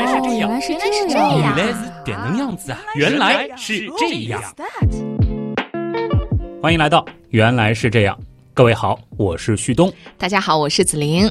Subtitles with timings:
[0.00, 0.74] 来是这样，原来是
[1.08, 2.78] 这样，原来是点能样子啊！
[2.94, 4.40] 原来是这样。
[6.62, 8.16] 欢迎来到《原来是这样》，
[8.54, 9.92] 各位好，我是旭东。
[10.16, 11.28] 大家好，我是子玲。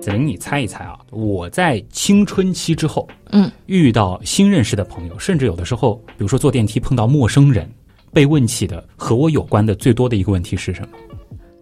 [0.00, 0.98] 子玲，你猜一猜啊？
[1.10, 7.70] 我在青春期之后，嗯，遇到新认识的朋友，甚至有的时候，比如说坐电梯碰到陌生人，
[8.14, 10.88] 被问起的和我有关的最多的一个问题是什么？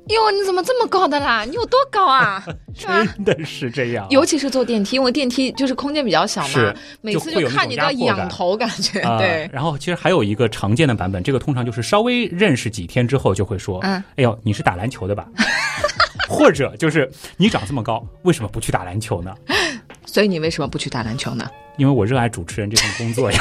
[0.08, 1.44] 哟，你怎么这么高的啦？
[1.44, 2.44] 你有多高啊？
[2.74, 9.48] 真的是这样，尤其是坐电梯，因为电梯就是空间比较小嘛是，每次就看你都要仰头，感觉啊对。
[9.52, 15.26] 然后其实还有一个常见的版本，这个通常就是稍微认识几天之后就会说，嗯哎呦，你是打篮球的吧？
[16.28, 19.34] 或者就是你长这么高，为什么不去打篮球呢？
[20.04, 21.48] 所以你为什么不去打篮球呢？
[21.78, 23.38] 因为我热爱主持人这份工作呀。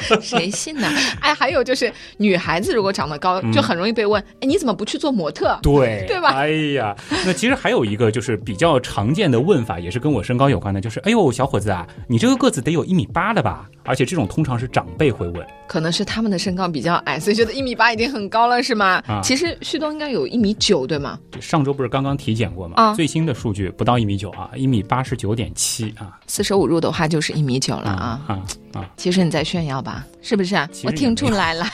[0.20, 0.88] 谁信呢？
[1.20, 5.58] 哎，还有就是女孩子如果长得高，嗯就很容易被问，哎，你怎么不去做模特？
[5.62, 6.94] 对，对吧 哎呀，
[7.26, 13.68] 那其实还有一个就是比较常见的问法，也是跟我身高有关的，就是哎呦，小伙子啊，你这个个子得有一米八了吧？
[13.84, 15.46] 而且这种通常是长辈会问。
[15.68, 19.02] 可能是他们的身高比较矮，所以觉得一米八已经很高了，是吗？
[19.06, 21.18] 啊其实旭东应该有一米九，对吗？
[21.30, 22.74] 这上周不是刚刚体检过吗？
[22.76, 28.20] 啊最新的数据不到一米九啊，一米八十九点七啊四舍五入的话就是一米九了啊。
[28.26, 28.42] 啊
[28.74, 28.90] 啊！
[28.96, 31.66] 其实你在炫耀吧，是不是我听出来了，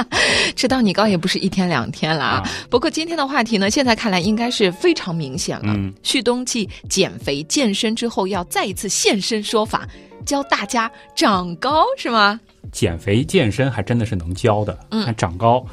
[0.54, 2.36] 知道你高也不是一天两天了啊。
[2.36, 5.72] 啊不过今天的话题呢，现在看来应该是非常明显了。
[5.76, 9.86] 嗯旭东继减肥健身之后，要再一次现身说法，
[10.24, 12.40] 教大家长高，是吗？
[12.70, 15.64] 减肥健身还真的是能教的，嗯但长高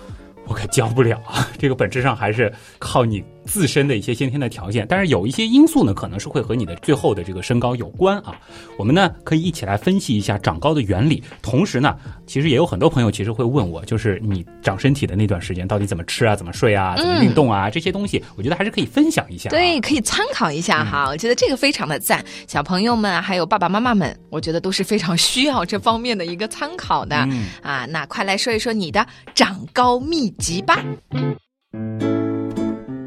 [0.47, 1.47] 我可教不了啊。
[1.57, 8.35] 这个本质上还是靠你自身的一些先天的条件，但是有一些因素呢，可能是会和你的最后的这个身高有关啊。
[8.77, 11.95] 我们呢可以一起来分析一下长高的原理，同时呢，
[12.25, 19.51] 其实也有很多朋友其实会问我，就是你长身体的那段时间到底怎么吃啊，怎么睡啊，怎么运动啊，这些东西，我觉得还是可以分享一下、啊。
[19.51, 21.07] 对，可以参考一下哈。
[21.09, 27.85] 我觉得这个非常的赞，小朋友们还有爸爸妈妈们，我觉得都是非常需要这方面的一个参考的、嗯啊。
[27.85, 29.05] 那快来说一说你的
[29.35, 30.83] 长高秘籍吧。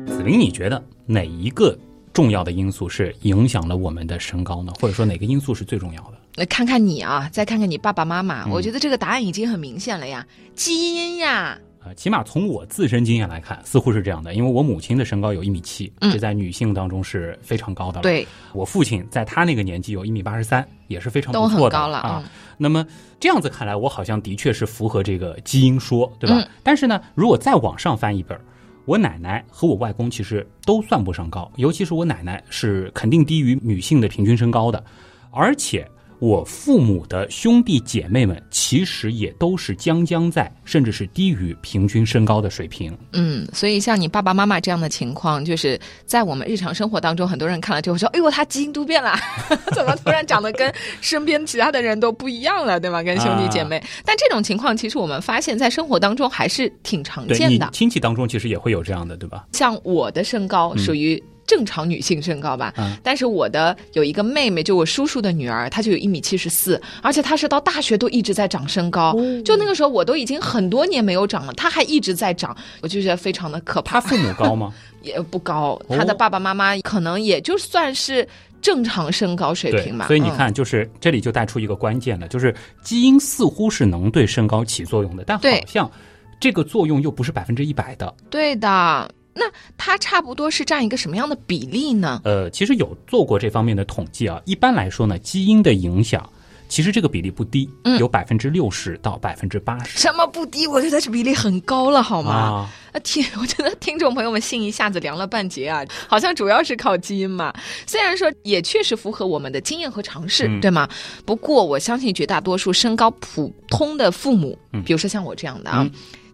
[0.06, 1.76] 子玲，你觉得哪一个
[2.12, 4.72] 重要的因素是影响了我们的身高呢？
[4.80, 6.18] 或者说哪个因素是最重要的？
[6.36, 11.58] 那看看你啊，再看看你爸爸妈妈，嗯我觉得这个答案已经很明显了呀，基因呀。
[11.84, 14.34] 呃，起码从我自身经验来看，似乎是这样的。
[14.34, 22.22] 因为我母亲的身高有一米七，嗯这在女性当中是非常高的了。，对，我父亲在他那个年纪有一米八十三，也是非常都很不错的高了啊。
[22.24, 22.30] 嗯
[22.60, 22.84] 那么
[23.20, 26.40] 这样子看来，我好像的确是符合这个基因说，对吧？
[26.40, 28.42] 嗯但是呢，如果再往上翻一本儿，
[28.88, 34.82] 我奶奶和我外公其实都算不上高，尤其是我奶奶是肯定低于女性的平均身高的，
[35.30, 35.86] 而且。
[36.20, 42.96] 我父母的兄弟姐妹们其实也都是将将在，甚至是低于平均身高的水平。
[43.12, 49.16] 嗯，所以像你爸爸妈妈这样的情况，就是在我们日常生活当中，很多人看了之后说：“哎呦，他基因突变了，
[49.74, 53.02] 怎么突然长得跟身边其他的人都不一样了，对吗？
[53.02, 53.82] 跟兄弟姐妹。
[54.04, 57.70] 但这种情况，其实我们发现，在生活当中还是挺常见的。
[57.72, 59.46] 亲戚当中其实也会有这样的，对吧？
[59.52, 69.12] 像我的身高属于正常女性身高吧，嗯但是我的有一个妹妹，就我叔叔的女儿，她就有一米七十四，而且她是到大学都一直在长身高。
[69.16, 73.98] 哦就那个时候，我都已经很多年没有长了，她还一直在长，我就觉得非常的可怕。
[73.98, 74.72] 她父母高吗？
[75.02, 78.28] 也不高，哦她的爸爸妈妈可能也就算是
[78.60, 85.90] 正常身高水平吧。，嗯所以你看，就是这里就带出一个关键了，就是基因似乎是能对身高起作用的，但好像
[86.38, 88.12] 这个作用又不是百分之一百的。
[88.28, 89.10] 对的。
[89.38, 89.44] 那
[89.76, 92.20] 它差不多是占一个什么样的比例呢？
[92.24, 94.40] 呃，其实有做过这方面的统计啊。
[94.44, 96.28] 一般来说呢，基因的影响
[96.68, 99.98] 其实这个比例不低，嗯有百分之六十到百分之八十。
[99.98, 100.66] 什么不低？
[100.66, 102.32] 我觉得这比例很高了，好吗？
[102.32, 107.54] 啊，啊，听，我觉得听众朋友们心一下子凉了半截啊，好像主要是靠基因嘛。
[107.86, 110.86] 虽然说也确实符合我们的经验和尝试，嗯对吗？
[111.24, 115.88] 不过我相信绝大多数身高普通的父母，嗯比如说像我这样的啊。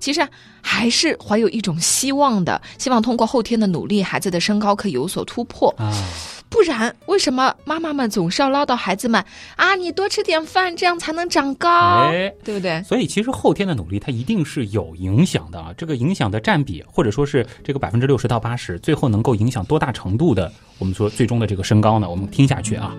[0.04, 0.20] 嗯其实
[0.60, 5.74] 还是怀有一种希望的，希望通过后天的努力，孩子的身高可以有所突破。
[5.78, 5.90] 啊，
[6.50, 9.24] 不然，为什么妈妈们总是要唠叨孩子们
[9.56, 9.74] 啊？
[9.76, 11.70] 你多吃点饭，这样才能长高，
[12.10, 12.82] 哎，对不对？
[12.82, 15.72] 所以其实后天的努力它一定是有影响的啊。
[15.74, 22.08] 这个影响的占比，或者说是这个百分之六十到八十，最后能够影响多大程度的，我们说最终的这个身高呢？
[22.08, 22.94] 我们听下去啊。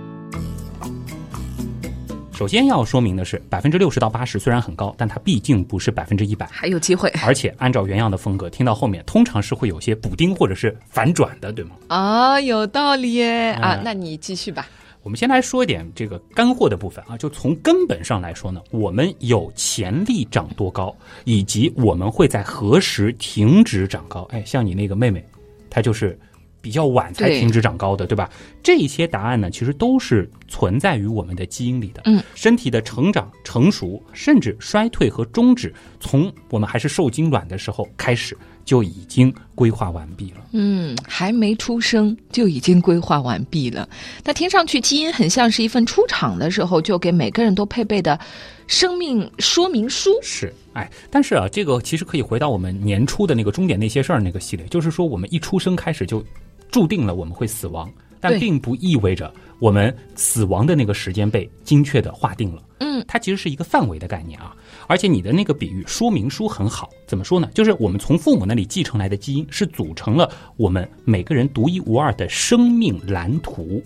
[2.35, 6.45] 首先要说明的是，百分之六十到八十虽然很高，但它毕竟不是百分之一百。
[6.51, 11.77] 还有机会而且按照原样的风格，听到后面通常是会有些补丁或者是反转的，对吗？
[11.87, 13.81] 啊，有道理耶啊嗯！
[13.85, 14.67] 那你继续吧。
[15.01, 20.93] 我们先来说一点这个干货的部分啊，就从根本上来说呢，我们有潜力长多高，
[21.23, 24.27] 以及我们会在何时停止长高。
[24.31, 25.23] 哎，像你那个妹妹，
[25.69, 26.19] 她就是
[26.65, 28.27] 比较晚才停止长高的，对吧？
[28.63, 32.01] 这些答案呢，其实都是存在于我们的基因里的。
[32.05, 38.35] 嗯，身体的成长、成熟，甚至衰退和终止，从我们还是受精卵的时候开始。
[38.65, 40.37] 就已经规划完毕了。
[40.53, 43.87] 嗯，还没出生就已经规划完毕了。
[44.23, 48.19] 那听上去基因很像是一份出厂的时候就给每个人都配备的
[48.65, 50.09] 生命说明书。
[50.23, 56.25] 是，哎，但是啊，这个其实可以回到我们年初的那个终点那些事儿那个系列，就是说我们一出生开始就
[56.71, 62.61] 注定了我们会死亡，但并不意味着我们死亡的那个时间被精确的划定了。
[62.79, 64.55] 嗯，它其实是一个范围的概念啊。
[64.87, 67.49] 而且你的那个比喻说明书很好，怎么说呢？
[67.53, 73.81] 就是我们从父母那里继承来的基因，是组成了我们每个人独一无二的生命蓝图。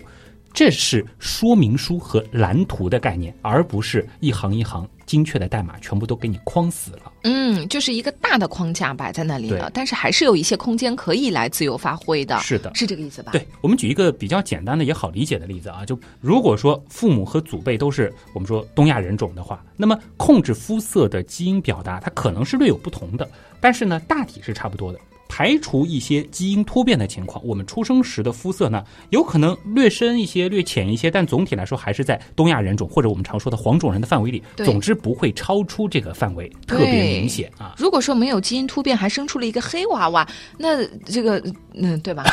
[0.52, 7.12] 这是说明书和蓝图的概念，而不是一行一行精确的代码全部都给你框死了。
[7.24, 12.38] 嗯，就是一个大的框架摆在那里了，但是还是有一些空间可以来自由发挥的。
[12.38, 13.32] 是的，是这个意思吧？
[13.32, 23.28] 对，我们举一个比较简单的也好理解的例子啊，就如果说父母和祖辈都是我们说东亚人种的话，那么控制肤色的基因表达它可能是略有不同的，
[23.60, 25.00] 但是呢，大体是差不多的。
[25.32, 34.42] 排除一些基因突变的情况，我们出生时的肤色呢，有可能略深一些、略浅一些，但总体来说还是在东亚人种或者我们常说的黄种人的范围里。
[34.56, 37.76] 总之不会超出这个范围特别明显啊。
[37.78, 40.28] 如果说没有基因突变，还生出了一个黑娃娃，
[40.58, 41.40] 那这个
[41.74, 42.24] 嗯，对吧？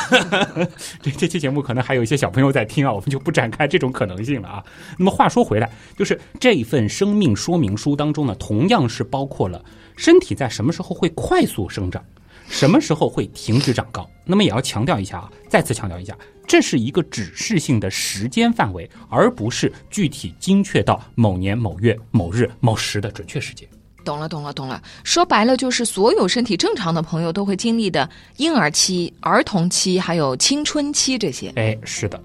[1.00, 4.64] 这 这期节目可能还有一些小朋友在听啊，我们就不展开这种可能性了啊。
[4.98, 9.64] 那么话说回来，就是这份生命说明书当中呢，同样是包括了
[9.96, 12.04] 身体在什么时候会快速生长。
[12.50, 14.10] 什么时候会停止长高？
[14.26, 16.18] 那么也要强调一下啊，再次强调一下，
[16.48, 23.68] 这是一个指示性的时间范围，而不是具体精确到某年某月某日某时的准确时间。
[24.04, 24.82] 懂了，懂了，懂了。
[25.04, 31.52] 说白了，就是所有身体正常的朋友都会经历的婴儿期、儿童期，还有青春期这些。
[31.58, 32.22] 哎，是的。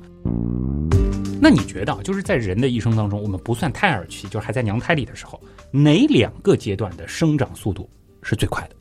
[1.41, 5.41] 那你觉得，就是在人的一生当中，我们不算胎儿期，就是还在娘胎里的时候，
[5.73, 7.91] 哪两个阶段的生长速度
[8.23, 8.77] 是最快的？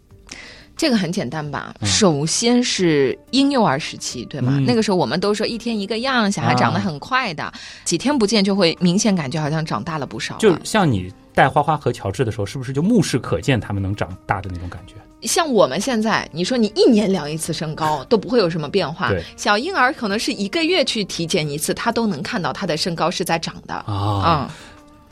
[0.81, 1.75] 这个很简单吧？
[1.83, 4.59] 首先是婴幼儿时期，对吗？
[4.65, 10.37] 那个时候我们都说一天一个样，小孩长得很快的，几天不见就会明显感觉好像长大了不少。
[10.39, 14.95] 就像你带花花和乔治的时候，是不是就目视可见他们能长大的那种感觉？
[15.27, 19.11] 像我们现在，你说你一年量一次身高都不会有什么变化。
[19.37, 24.51] 小婴儿可能是一个月去体检一次，他都能看到他的身高是在长的啊。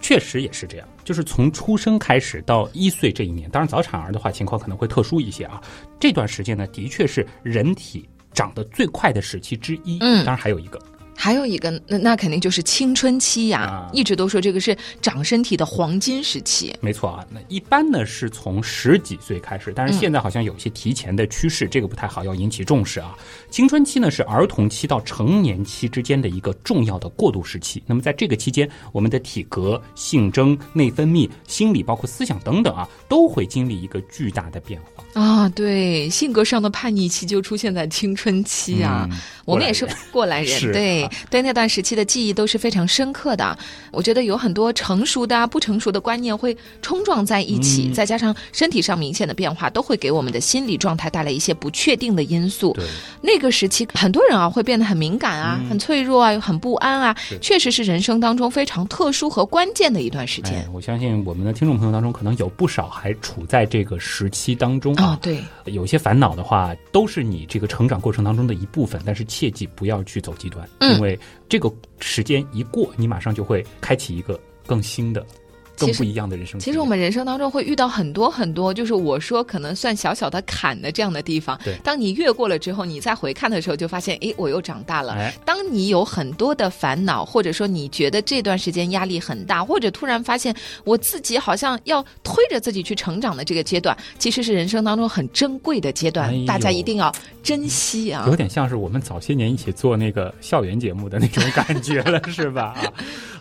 [0.01, 5.61] 确实也是这样，就是从出生开始到一岁这一年，当然早产儿的话情况可能会特殊一些啊。
[5.99, 9.99] 这段时间呢，的确是人体长得最快的时期之一。
[10.01, 10.79] 嗯，当然还有一个。
[11.21, 16.73] 还有一个，那那肯定就是青春期呀，一直都说这个是长身体的黄金时期。
[16.79, 23.17] 没错啊，那一般呢是从十几岁开始，但是现在好像有些提前的趋势，这个不太好，要引起重视啊。
[23.51, 27.83] 青春期呢是儿童期到成年期之间的一个重要的过渡时期。
[27.85, 35.49] 那么在这个期间，我们的体格、性征、内分泌、心理，包括思想等等啊，都会经历一个巨大的变化啊。
[35.49, 39.05] 对，性格上的叛逆期就出现在青春期啊。
[39.43, 43.57] 我们也是过来人，对对那段时期的记忆都是非常深刻的。
[43.91, 52.73] 我觉得有很多成熟的、不成熟的观念会冲撞在一起，再加上身体上明显的变化，都会给我们的心理状态带来一些不确定的因素。
[52.73, 52.85] 对
[53.21, 60.67] 那个时期，很多人啊会变得很敏感啊，很脆弱啊，又很不安啊，确实是人生当中非常特殊和关键的一段时间。
[60.73, 65.17] 我相信我们的听众朋友当中，可能有不少还处在这个时期当中啊。
[65.21, 69.25] 对，有些烦恼的话，都是你这个成长过程当中的一部分，但是。
[69.29, 70.67] 切记不要去走极端，
[70.99, 74.37] 因为这个时间一过，你马上就会开启一个
[74.67, 75.25] 更新的。
[75.79, 76.59] 更不一样的人生。
[76.59, 81.59] 其实我们人生当中会遇到很多很多，就是我说可能算小小的坎的这样的地方。
[81.63, 85.31] 对，当你越过了之后，你再回看的时候，就发现，哎，我又长大了。
[85.45, 98.25] 当你有很多的烦恼，或者说你觉得这段时间压力很大，或者突然发现我自己好像要推着自己去成长的这个阶段，其实是人生当中很珍贵的阶段，大家一定要珍惜啊。
[98.27, 102.75] 有点像是我们早些年一起做那个校园节目的那种感觉了，是吧？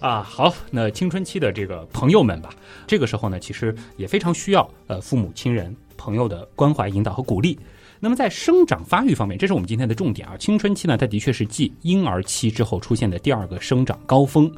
[0.00, 2.27] 啊啊，好，那青春期的这个朋友们。
[2.28, 2.50] 们吧，
[2.86, 7.58] 这个时候呢，其实也非常需要呃父母亲人朋友的关怀引导和鼓励。
[7.98, 10.36] 那么在生长发育方面，这是我们今天的重点啊。
[10.36, 14.52] 青春期呢，它的确是继婴儿期之后出现的第二个生长高峰，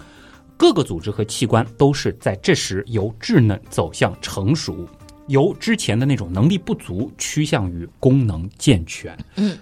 [0.56, 4.86] 各个组织和器官都是在这时由稚嫩走向成熟，
[5.28, 9.16] 由之前的那种能力不足趋向于功能健全。
[9.36, 9.56] 嗯，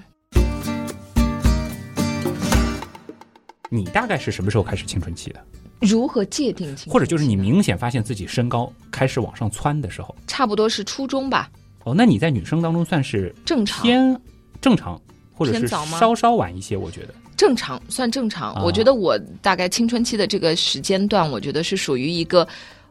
[3.70, 5.44] 你大概是什么时候开始青春期的？
[5.80, 6.74] 如何界定？
[6.86, 11.50] 或者就是你明显发现自己身高开始往上窜的时候，差不多是初中吧。
[11.84, 14.20] 哦，那你在女生当中算是正常偏
[14.60, 15.00] 正常，
[15.34, 17.14] 或者是稍稍晚一些，我觉得。
[17.36, 18.52] 正常，算正常。
[18.54, 22.46] 啊我觉得我大概青春期的这个时间段，我觉得是属于一个。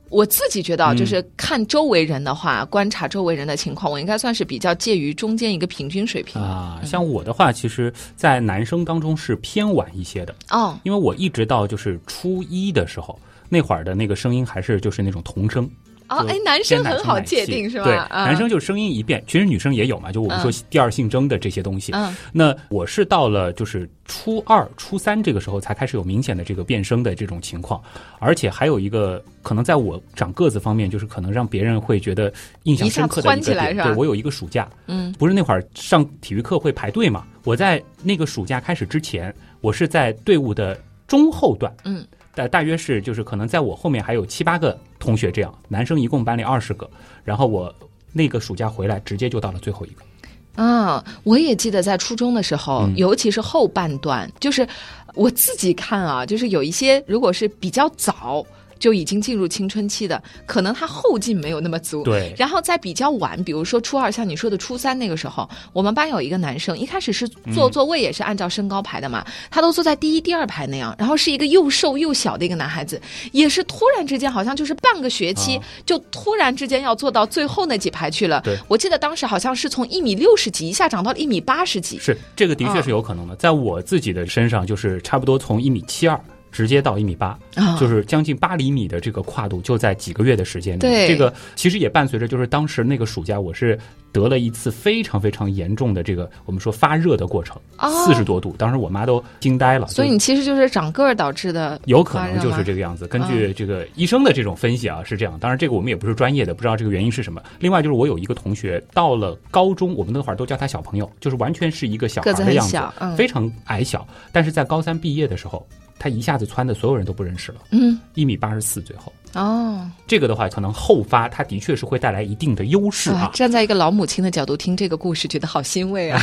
[0.10, 6.42] 我自己觉得就是看周围人的话，观察周围人的情况，我应该算是比较介于中间一个平均水平。
[6.42, 15.70] 啊，像我的话，其实，在男生当中是偏晚一些的，哦，因为我一直到就是初一的时候，那会儿的那个声音还是就是那种童声，
[16.10, 17.84] 哦，哎，男生很好界定是吧？
[17.84, 21.92] 对，啊男生就声音一变，其实女生也有嘛，就我们说嗯第二性征的这些东西。
[21.94, 27.82] 嗯那我是到了就是初二、初三这个时候才开始有明显的这个变声的这种情况，
[28.20, 32.32] 而且还有一个可能在我长个子方面，就是可能让别人会觉得
[32.64, 33.76] 印象深刻的一个点。
[33.78, 37.26] 对我有一个暑假，嗯不是那会儿上体育课会排队嘛？
[37.44, 42.06] 我在那个暑假开始之前，我是在队伍的中后段，嗯，
[42.38, 46.88] 大大约是就是可能在我后面还有七八个同学这样，男生一共班里二十个，
[47.24, 47.74] 然后我
[48.14, 50.64] 那个暑假回来直接就到了最后一个。
[50.64, 54.68] 啊，我也记得在初中的时候，嗯尤其是后半段，就是
[55.16, 58.46] 我自己看啊，就是有一些如果是比较早
[58.80, 62.04] 就已经进入青春期的，可能他后劲没有那么足。
[62.04, 78.42] 对，然后在比较晚，比如说初二，像你说的初三那个时候，我们班有一个男生，一开始是坐座位也是按照身高排的嘛，他都坐在第一、第二排那样，然后是一个又瘦又小的一个男孩子，也是突然之间好像就是半个学期、啊就突然之间要坐到最后那几排去了。
[78.42, 81.98] 对我记得当时好像是从一米六十几一下长到了一米八十几。
[82.00, 86.20] 是这个的确是有可能的，在我自己的身上就是差不多从一米七二。
[86.58, 90.80] 直接到一米八、啊就是将近八厘米的这个跨度，就在几个月的时间里。
[90.80, 93.78] 对这个其实也伴随着，就是当时那个暑假，我是
[94.12, 99.88] 得了一次非常非常严重的这个我们说发热的过程，哦四十多度，当时我妈都惊呆了。
[99.88, 102.64] 所以你其实就是长个儿导致的，有可能就是。
[102.68, 103.08] 这个样子。
[103.08, 105.40] 根据这个医生的这种分析啊，是这样。
[105.40, 107.42] 当然，这个我们也不是专业的，不知道这个原因是什么。
[107.60, 112.78] 另外就是我有一个同学到了高中，我们那会儿都叫他小朋友，就是完全是一个小孩的样子
[113.16, 114.06] 非常矮小。
[114.34, 115.66] 但是在高三毕业的时候，
[116.00, 119.12] 他一下子穿的所有人都不认识了，嗯，一米八十四，最后。
[119.38, 123.26] 哦，这个的话，可能后发，它的确是会带来一定的优势啊。
[123.26, 126.20] 哇站在一个老母亲的角度听这个故事，觉得好欣慰啊。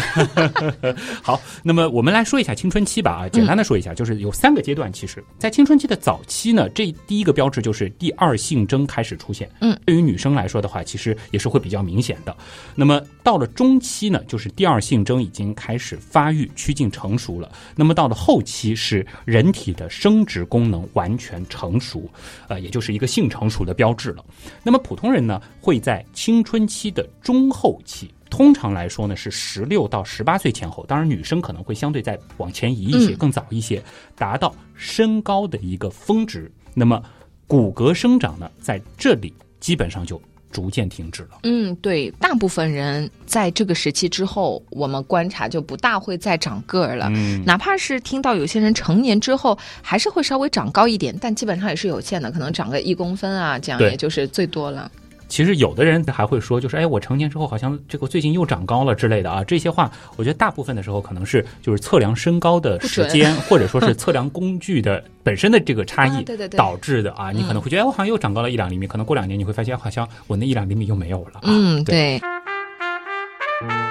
[1.23, 4.93] 好，那么我们来说一下青春期吧啊，简单的说一下，就是有三个阶段。
[4.93, 9.49] 其实，在青春期的早期呢，这第一个标志就是第二性征开始出现。
[9.61, 12.37] 嗯，对于女生来说的话，其实也是会比较明显的。
[12.75, 17.49] 那么到了中期呢，就是第二性征已经开始发育、趋近成熟了。
[17.77, 22.11] 那么到了后期是人体的生殖功能完全成熟，
[22.49, 24.25] 呃，也就是一个性成熟的标志了。
[24.63, 28.13] 那么普通人呢，会在青春期的中后期。
[28.31, 33.81] 通常来说呢，是十六到十八岁前后，当然女生可能会相对再往前移一些，嗯更早一些，
[34.17, 36.51] 达到身高的一个峰值。
[36.75, 37.01] 那么
[37.47, 40.21] 骨骼生长呢，在这里基本上就
[40.55, 41.31] 逐渐停止了。
[41.43, 47.09] 嗯，对，大部分人在这个时期之后，我们观察就不大会再长个儿了。
[47.11, 54.89] 嗯，哪怕是听到有些人成年之后还是会稍微长高一点，但基本上也是有限的，可能长个一公分啊，这样也就是最多了。
[55.35, 59.43] 其实有的人还会说，就是哎，我成年之后好像这个最近又长高了之类的啊。
[59.43, 66.25] 这些话，我觉得大部分的时候可能是就是测量身高的时间， 或者说是测量工具的本身的这个差异
[66.57, 67.33] 导致的啊。
[67.33, 71.43] 你可能会觉得，哎，我好像又长高了一两厘米，可能过两年你会发现，好像我那一两厘米又没有了、啊。
[71.43, 72.21] 嗯，对。
[72.21, 72.31] 对。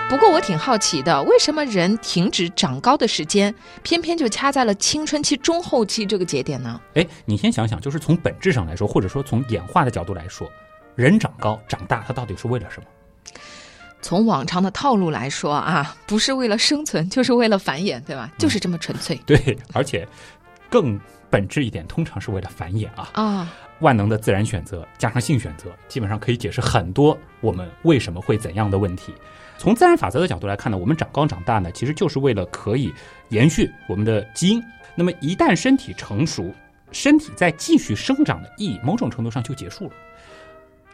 [0.09, 6.79] 不过我挺好奇的，为什么人停止长高的时间，偏偏就掐在了青春期中后期这个节点呢？
[6.93, 10.49] 哎，你先想想，就是从本质上来说，或者说从演化的角度来说，
[10.95, 12.87] 人长高长大，它到底是为了什么？
[14.01, 18.29] 从往常的套路来说啊，不是为了生存， 就是为了繁衍，对吧？
[18.37, 20.07] 就是这么纯粹对， 而且
[20.69, 23.09] 更本质一点，通常是为了繁衍啊。
[23.13, 23.53] 啊。
[23.79, 29.13] 万能的自然选择加上性选择，基本上可以解释很多我们为什么会怎样的问题。
[29.57, 32.93] 从自然法则的角度来看呢，我们长高长大呢，其实就是为了可以
[33.29, 34.63] 延续我们的基因。
[34.95, 36.53] 那么一旦身体成熟，
[36.91, 39.91] 身体在继续生长的意义，某种程度上就结束了。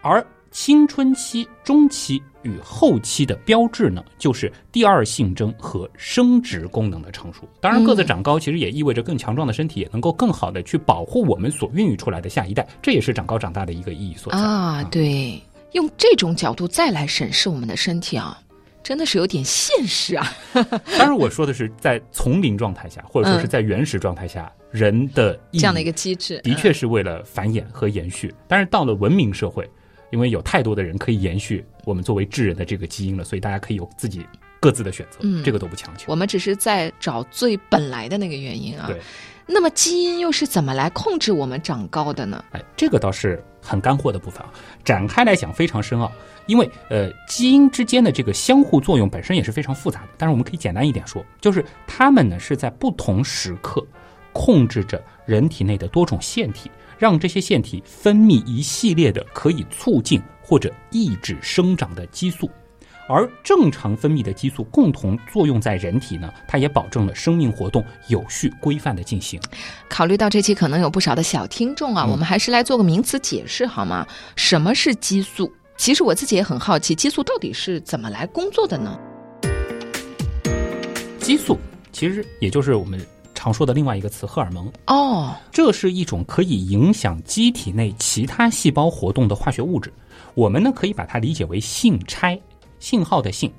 [0.02, 7.48] 而青春期、中期与后期的标志呢，就是第二性征和生殖功能的成熟。
[7.62, 14.40] 当然，个子长高其实也意味着更强壮的身体，也能够更好的去保护我们所孕育出来的下一代， 这也是长高长大的一个意义所在。
[14.40, 15.40] 啊，对，
[15.74, 18.42] 用这种角度再来审视我们的身体啊，
[18.82, 20.34] 真的是有点现实啊。
[20.98, 28.34] 当然，我说的是在丛林状态下，或者说是在原始状态下，人的这样的一个机制，的确是为了繁衍和延续。
[28.48, 29.70] 但是到了文明社会，
[30.12, 34.26] 因为有太多的人可以延续我们作为智人的这个基因了，所以大家可以有自己
[34.60, 36.06] 各自的选择，嗯这个都不强求。
[36.12, 38.88] 我们只是在找最本来的那个原因啊。
[38.88, 39.00] 对。
[39.52, 42.46] 那么基因又是怎么来控制我们长高的呢？
[42.52, 44.54] 哎，这个倒是很干货的部分啊，
[44.86, 46.12] 展开来讲非常深奥。
[46.46, 50.10] 因为呃，基因之间的这个相互作用本身也是非常复杂的。
[50.20, 53.84] 但是我们可以简单一点说，就是它们呢是在不同时刻
[54.34, 62.48] 控制着人体内的多种腺体，让这些腺体分泌一系列的可以促进或者抑制生长的激素。
[63.08, 69.42] 而正常分泌的激素共同作用在人体呢，它也保证了生命活动有序规范的进行。
[69.90, 74.06] 考虑到这期可能有不少的小听众啊，我们还是来做个名词解释好吗？
[74.36, 75.52] 什么是激素？
[75.76, 79.00] 其实我自己也很好奇，激素到底是怎么来工作的呢？
[81.20, 81.58] 激素
[81.92, 83.00] 其实也就是我们
[83.40, 84.70] 常说的另外一个词——荷尔蒙。
[84.88, 89.94] 哦，这是一种可以影响机体内其他细胞活动的化学物质。
[90.36, 92.38] 我们呢可以把它理解为信差。
[92.80, 93.50] 信号的信，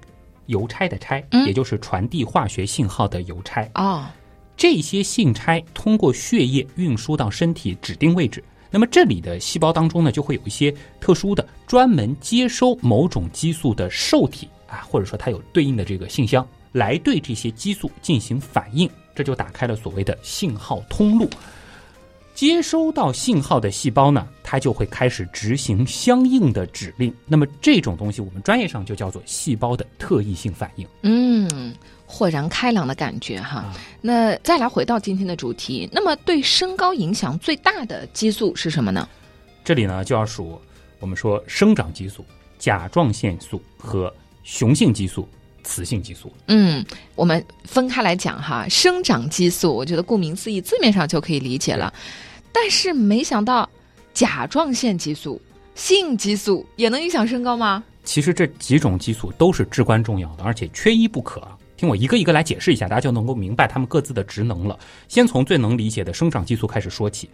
[0.47, 4.15] 邮差的差，也就是传递化学信号的邮差啊。
[4.55, 21.29] 这些信差通过血液运输到身体指定位置，那么这里的细胞当中呢，就会有一些特殊的专门接收某种激素的受体啊，或者说它有对应的这个信箱，来对这些激素进行反应，这就打开了所谓的信号通路。
[22.33, 27.15] 接收到信号的细胞呢，它就会开始执行相应的指令。
[27.27, 30.87] 那么这种东西，我们专业上就叫做细胞的特异性反应。
[31.03, 31.75] 嗯，
[32.07, 33.75] 豁然开朗的感觉哈。
[34.01, 39.07] 那再来回到今天的主题，那么对身高影响最大的激素是什么呢？
[39.63, 40.59] 这里呢就要数
[40.99, 42.25] 我们说生长激素、
[42.59, 44.11] 甲状腺素和
[44.45, 45.29] 雄性激素、
[45.63, 46.33] 雌性激素。
[46.47, 48.67] 嗯，我们分开来讲哈。
[48.69, 51.93] 生长激素，我觉得顾名思义，字面上就可以理解了。
[52.53, 53.69] 但是没想到，
[54.13, 55.41] 甲状腺激素、
[55.75, 57.83] 性激素也能影响身高吗？
[58.03, 61.47] 其实这几种激素都是至关重要的，而且缺一不可。
[61.77, 64.79] 听我一个一个来解释一下，大家就能够明白它们各自的职能了。
[65.09, 67.31] 先从最能理解的生长激素开始说起。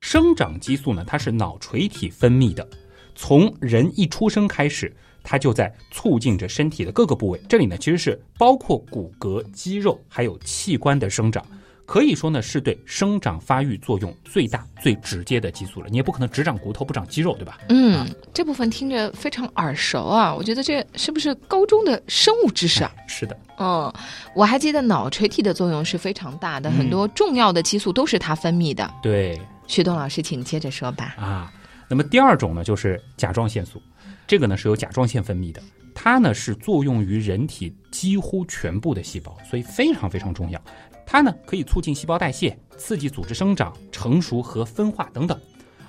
[0.00, 2.66] 生长激素呢，它是脑垂体分泌的，
[3.14, 7.40] 从人一出生开始，它就在促进着身体的各个部位。
[7.48, 11.44] 这里呢，其实是包括骨骼、肌肉还有器官的生长。
[11.86, 15.88] 可以说呢，是对生长发育作用最大、最直接的激素了。
[15.90, 17.58] 你也不可能只长骨头不长肌肉，对吧？
[17.68, 20.32] 嗯，这部分听着非常耳熟啊。
[20.32, 22.92] 我觉得这是不是高中的生物知识啊？
[23.08, 23.36] 是的。
[23.58, 23.92] 嗯，
[24.36, 28.88] 我还记得脑垂体的作用是非常大的，很多重要的激素都是它分泌的。
[29.02, 31.16] 对，徐东老师，请接着说吧。
[31.18, 31.52] 啊，
[31.88, 33.82] 那么第二种呢，就是甲状腺素，
[34.30, 35.60] 这个呢是由甲状腺分泌的，
[35.92, 40.62] 它呢是作用于人体几乎全部的细胞，所以非常非常重要。
[41.04, 45.36] 它呢可以促进细胞代谢，刺激组织生长、成熟和分化等等。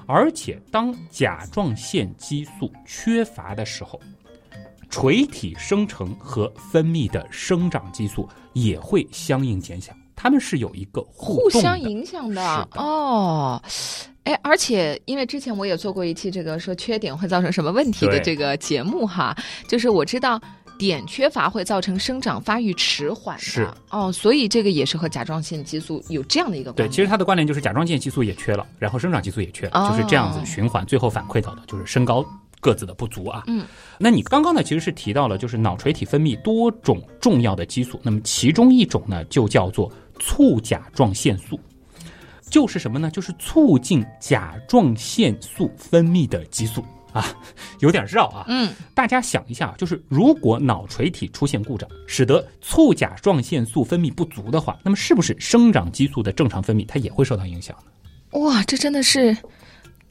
[0.08, 4.02] 而且，当甲状腺激素缺乏的时候，
[4.90, 9.94] 垂体生成和分泌的生长激素也会相应减小。
[10.16, 12.42] 它们是有一个互相影响的
[12.74, 13.62] 哦。
[14.24, 19.36] 哎，而且因为之前我也做过一期这个说缺点会造成什么问题的这个节目哈，
[19.68, 20.42] 就是我知道。
[20.80, 26.90] 碘缺乏会造成生长发育迟缓，是哦，所以这个也是和甲状腺激素有这样的一个对。
[26.90, 32.26] 其实它的关联就是甲状腺激素也缺了，然后生长激素也缺，就是这样子循环，最后反馈到的就是身高
[32.60, 33.44] 个子的不足啊。
[33.46, 33.64] 嗯，
[34.00, 41.60] 那你刚刚呢其实是提到了就是脑垂体分泌多种重要的激素，那么其中一种呢就叫做促甲状腺素，
[42.52, 43.10] 就是什么呢？
[43.10, 46.86] 就是促进甲状腺素分泌的激素。
[47.14, 47.26] 啊，
[47.80, 48.46] 有点绕啊。
[48.48, 58.40] 嗯，大家想一下，就是如果脑垂体出现故障，使得促甲状腺素分泌不足的话，那么是不是生长激素的正常分泌它也会受到影响呢？
[58.40, 59.36] 哇，这真的是。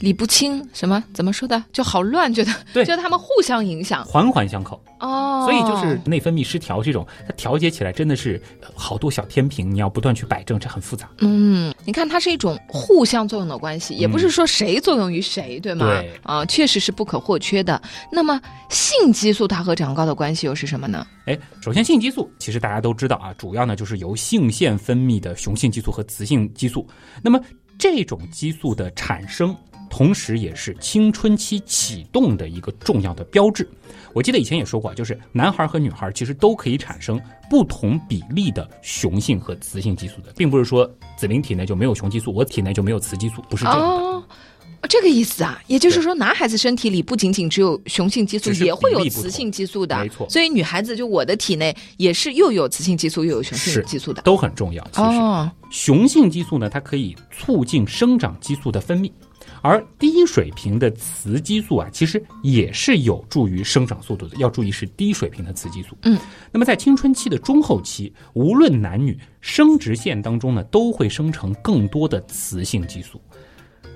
[0.01, 5.47] 理不清什么怎么说的就好乱，觉得对，觉得他们互相影响，环环相扣哦。
[5.47, 8.41] 所以就是内分泌失调这种，它调节起来真的是
[8.75, 11.09] 好多小天平，你要不断去摆正，这很复杂。
[11.19, 15.87] 嗯，你看它是一种互相作用的关系，也不是说谁作用于谁，对吗？
[15.87, 17.81] 对啊，确实是不可或缺的。
[18.11, 21.07] 那么性激素它和长高的关系又是什么呢？
[21.27, 26.87] 哎，首先性激素其实大家都知道啊，主要呢就是由性腺分泌的雄性激素和雌性激素。
[27.23, 27.39] 那么
[27.79, 29.55] 这种激素的产生。
[29.91, 33.69] 同时，也是青春期启动的一个重要的标志。
[34.15, 43.87] 我记得以前也说过，就是男孩和女孩其实都可以产生不同比例的雄性和雌性激素的，并不是说子林体内就没有雄激素，我体内就没有雌激素，不是这样的。
[43.87, 44.25] 哦，
[44.89, 50.29] 这个意思啊，也就是说，男孩子身体里不仅仅只有雄性激素，也会有雌性激素的，没错。
[50.29, 54.85] 所以女孩子就我的体内也是又有雌性激素又有雄性激素的，都很重要。
[54.93, 59.13] 其实，雄性激素呢，它可以促进生长激素的分泌。
[59.63, 64.37] 而低水平的雌激素啊，其实也是有助于生长速度的。
[64.37, 65.97] 要注意是低水平的雌激素。
[66.03, 66.19] 嗯，
[66.51, 73.21] 那么在青春期的中后期，无论男女，生殖腺当中呢都会生成更多的雌性激素。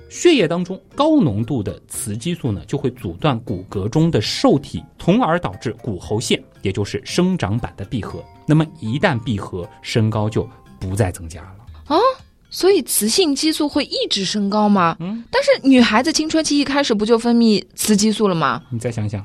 [0.07, 8.23] 血液当中高浓度的雌激素呢，就会阻断骨骼中的受体，从而导致骨骺腺，也就是生长板的闭合。
[8.47, 10.47] 那么一旦闭合，身高就
[10.79, 11.57] 不再增加了。
[11.87, 11.97] 啊，
[12.55, 14.95] 所以雌性激素会一直升高吗？
[15.01, 18.61] 嗯，但是女孩子青春期一开始不就分泌雌激素了吗？
[18.69, 19.21] 你再想想，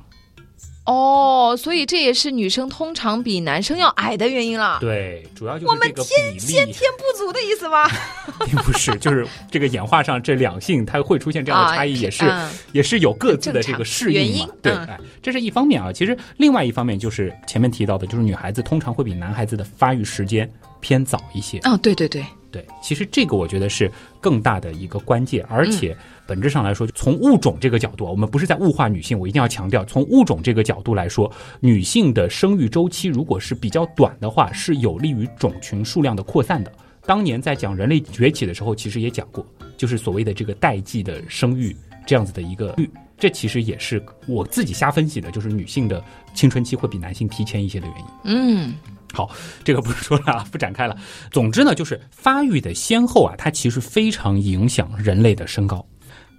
[0.86, 4.78] 哦，所以这也是女生通常比男生要矮的原因了。
[4.80, 7.88] 对，主要就我们是这个比例，先天不足的意思吗？
[8.46, 14.48] 并不是，就是这个演化上这两性它会出现这样的差异，啊也是、嗯也是有各自的这个适应嘛。
[14.62, 15.92] 对，嗯哎，这是一方面啊。
[15.92, 21.58] 其实另外一方面就是前面提到的，就是女孩子通常会比男孩子的发育时间偏早一些。
[21.64, 23.90] 哦，对对对，对，其实这个我觉得是
[24.20, 25.96] 更大的一个关键，而嗯且
[26.30, 36.72] 本质上来说，从物种这个角度啊，我们不是在物化女性，我一定要强调，从物种这个角度来说，女性的生育周期如果是比较短的话，是有利于种群数量的扩散的。
[37.04, 39.44] 当年在讲人类崛起的时候，其实也讲过，
[39.76, 41.74] 就是所谓的这个代际的生育
[42.06, 42.88] 这样子的一个率，
[43.18, 46.00] 这其实也是我自己瞎分析的，就是女性的
[46.32, 48.04] 青春期会比男性提前一些的原因。
[48.22, 48.74] 嗯，
[49.12, 49.28] 好，
[49.64, 50.96] 这个不说了啊，不展开了。
[51.32, 55.84] 总之呢，就是发育的先后啊，它其实非常影响人类的身高。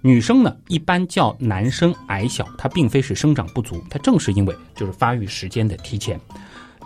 [0.04, 6.20] 女生呢，一般叫男生矮小，它并非是生长不足，它正是因为就是发育时间的提前。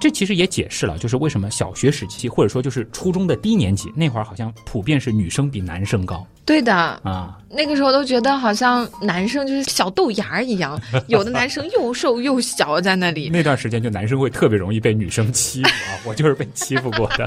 [0.01, 7.39] 这其实也解释了，就是为什么小学时期或者说就是初中的低年级那会儿，好像普遍是女生比男生高对的，啊。
[7.49, 10.79] 那个时候都觉得好像男生就是小豆芽儿一样，
[11.09, 13.31] 有的男生又瘦又小在那里。
[13.31, 17.25] 那段时间就男生会特别容易被女生欺负啊， 我就是被欺负过的。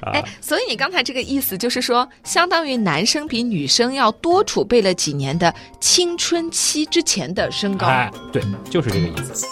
[0.00, 7.86] 啊 哎，所以你刚才这个意思就是说，相当于男生比女生要多储备了几年的青春期之前的身高。
[7.86, 9.46] 哎，对，就是这个意思。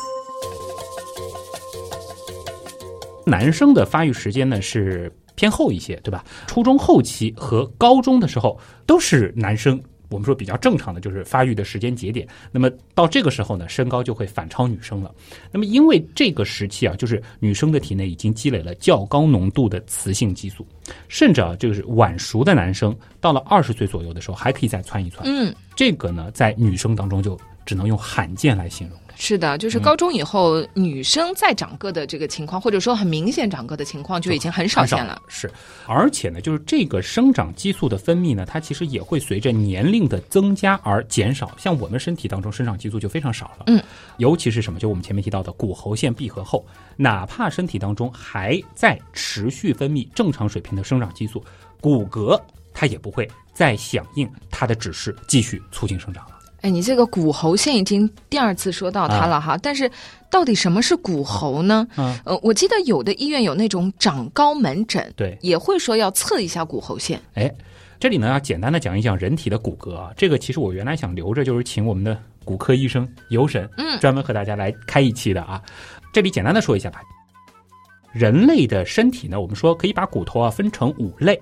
[3.26, 6.24] 男生的发育时间呢是偏后一些，对吧？
[6.46, 12.28] 初中后期和高中的时候都是男生，我们说比较正常的，就是发育的时间节点。
[12.50, 15.10] 那么到这个时候呢，身高就会反超女生了。
[15.50, 20.66] 那么因为这个时期啊，就是女生的体内已经积累了较高浓度的雌性激素，
[21.08, 25.22] 甚至啊，就是晚熟的男生到了二十岁左右的时候，还可以再窜一窜。
[25.26, 28.98] 嗯，这个呢，在女生当中就只能用罕见来形容。
[29.14, 35.20] 是的，就是高中以后、女生再长个的这个情况，或者说很明显长个的情况，就已经很少见了。
[35.28, 35.48] 是，
[35.86, 41.52] 而且呢，就是这个生长激素的分泌呢，它其实也会随着年龄的增加而减少。
[41.56, 43.80] 像我们身体当中生长激素就非常少了，嗯，
[44.16, 44.80] 尤其是什么？
[44.80, 51.44] 就我们前面提到的骨骺腺闭合后，哪怕身体当中还在持续分泌正常水平的生长激素，
[51.80, 52.40] 骨骼
[52.72, 56.31] 它也不会再响应它的指示，继续促进生长了。
[56.62, 59.90] 哎，你这个骨骺线已经第二次说到它了啊哈，但是
[60.30, 61.86] 到底什么是骨喉呢？
[61.96, 67.20] 嗯，呃，我记得有的医院有那种长高门诊，对，也会说要测一下骨喉线。
[67.34, 67.52] 哎，
[67.98, 75.60] 这里呢要简单的讲一讲人体的骨骼啊，这个其实我原来想留着，就是请我们的骨科医生尤神，嗯专门和大家来开一期的啊。
[76.12, 77.00] 这里简单的说一下吧。
[78.12, 81.40] 人类的身体呢，我们说可以把骨头啊分成五类：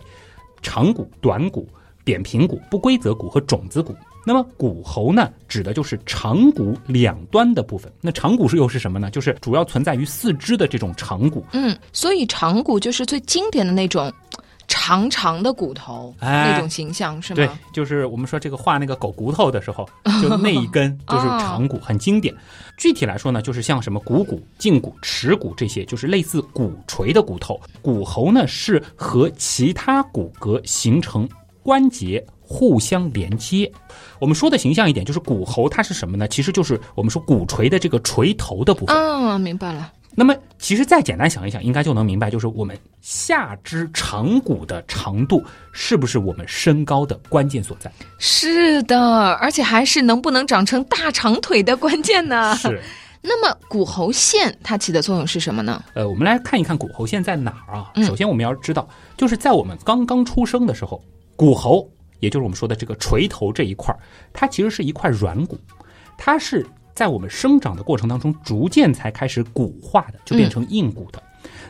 [0.62, 1.68] 长骨、短骨、
[2.04, 3.94] 扁平骨、不规则骨和种子骨。
[4.24, 7.90] 那么骨喉呢，指的就是长骨两端的部分。
[8.00, 9.11] 那长骨是又是什么呢？
[9.11, 11.44] 就是主要存在于四肢的这种长骨。
[11.52, 14.12] 嗯，所以长骨就是最经典的那种
[14.68, 19.88] 长长的骨头、哎那种形象，是吗对吗？，就是我们说这个画那个狗骨头的时候，
[20.22, 22.33] 就那一根就是长骨，很经典。
[22.76, 27.61] 具体来说呢，就是像什么股骨、胫骨、尺骨这些，就是类似骨锤的骨头。
[27.83, 31.28] 骨喉呢是和其他骨骼形成
[31.62, 33.70] 关节互相连接。
[34.20, 36.28] 我们说的形象一点，就是骨喉它是什么呢？
[36.28, 38.94] 其实就是我们说骨锤的这个锤头的部分。
[38.96, 39.92] 啊，明白了。
[40.14, 47.90] 那么，其实再简单想一想，应该就能明白，就是我们下肢长骨的长度是不是我们身高的关键所在？
[48.18, 52.54] 是的，而且还是能不能长成大长腿的关键呢。
[52.56, 52.80] 是。
[53.22, 55.83] 那么骨喉线它起的作用是什么呢？
[55.94, 57.90] 呃，我们来看一看骨喉线在哪儿啊？
[57.94, 61.00] 嗯首先，我们要知道，就是在我们刚刚出生的时候，
[61.37, 61.87] 骨骺，
[62.20, 63.98] 也就是我们说的这个锤头这一块儿，
[64.33, 65.59] 它其实是一块软骨，
[66.16, 71.22] 它是在我们生长的过程当中逐渐才开始骨化的，就变成硬骨的。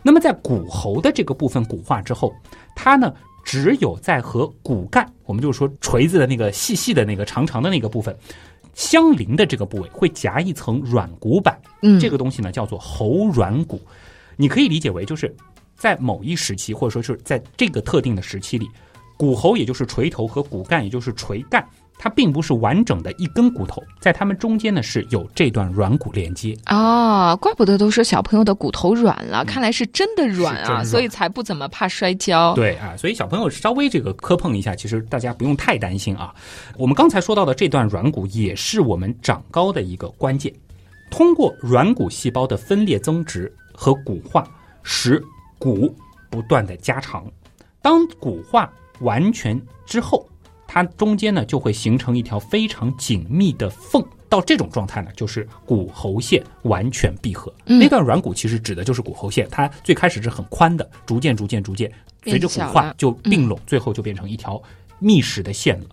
[0.02, 2.34] 那么在骨喉的这个部分骨化之后，
[2.74, 8.16] 它呢只有在和骨干，我们就是说锤子的那个细细的那个长长的那个部分
[8.74, 11.60] 相邻的这个部位，会夹一层软骨板。
[11.82, 13.80] 嗯，这个东西呢叫做喉软骨，
[14.36, 15.34] 你可以理解为就是
[15.76, 18.68] 在某一时期，或者说是在这个特定的时期里，
[19.20, 21.62] 骨喉也就是锤头和骨干也就是锤干，
[21.98, 26.56] 它并不是完整的一根骨头，在它们中间呢是有这段软骨连接。
[26.64, 32.54] 啊，怪不得都说小朋友的骨头软了，看来是真的软啊，软所以才不怎么怕摔跤。
[32.54, 36.35] 对啊，所以小朋友稍微这个磕碰一下，其实大家不用太担心啊。
[36.78, 40.50] 我们刚才说到的这段软骨也是我们长高的一个关键。
[41.11, 44.42] 通过软骨细胞的分裂增殖和骨化，
[44.83, 45.22] 使
[45.59, 45.94] 骨
[46.30, 47.30] 不断的加长。
[47.83, 50.28] 当骨化完全之后，
[50.66, 54.04] 它中间呢就会形成一条非常紧密的缝。
[54.28, 57.52] 到这种状态呢，就是骨喉线完全闭合。
[57.66, 61.90] 嗯那段软骨其实指的就是骨喉线，它最开始是很宽的，逐渐、逐渐、逐渐，
[62.24, 64.62] 随着骨化就并拢，最后就变成一条
[65.00, 65.86] 密实的线了。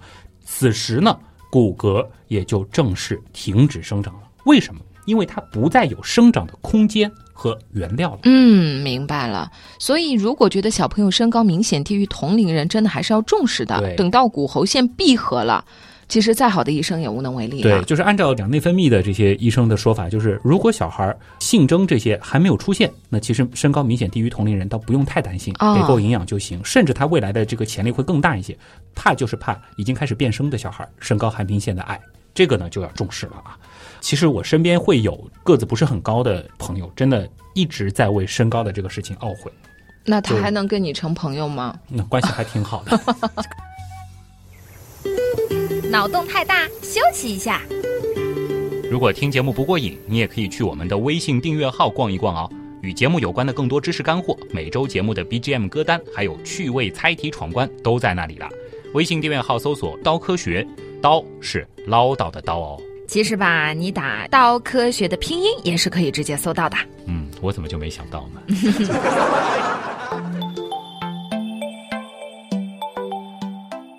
[0.46, 1.18] 此时呢，
[1.50, 4.22] 骨骼也就正式停止生长了。
[4.46, 4.80] 为什么？
[5.08, 8.20] 因为它不再有生长的空间和原料了。
[8.24, 9.52] 嗯，明白了。
[9.78, 13.96] 所以，如果觉得小朋友身高明显低于同龄人，真的还是要重视的。
[13.96, 15.64] 等到骨骺线闭合了，
[16.10, 26.60] 其实再好的医生也无能为力对，就是按照讲内分泌的这些医生的说法，就是如果小孩性征这些还没有出现，那其实身高明显低于同龄人，倒不用太担心，哦给够营养就行。
[26.66, 28.58] 甚至他未来的这个潜力会更大一些。
[28.96, 32.00] 怕就是怕已经开始变声的小孩，身高还明显的矮，
[32.34, 33.56] 这个呢就要重视了啊。
[34.08, 39.52] 其实我身边会有个子不是很高的朋友，真的一直在为身高的这个事情懊悔，
[40.06, 41.78] 那他还能跟你成朋友吗？
[41.90, 42.98] 那关系还挺好的。
[45.92, 47.62] 脑洞太大，休息一下。
[48.90, 52.50] 如果听节目不过瘾，你也可以去我们的微信订阅号逛一逛哦。
[52.82, 58.48] 与节目有关的更多知识干货，每周节目的 BGM 歌单，还有趣味猜题闯关都在那里了。
[58.94, 60.66] 微信订阅号搜索“刀科学”，
[61.04, 62.82] 刀是唠叨的刀哦。
[63.08, 66.76] 其实吧，你打“刀科学”的拼音也是可以直接搜到的。
[67.06, 68.42] 嗯，我怎么就没想到呢？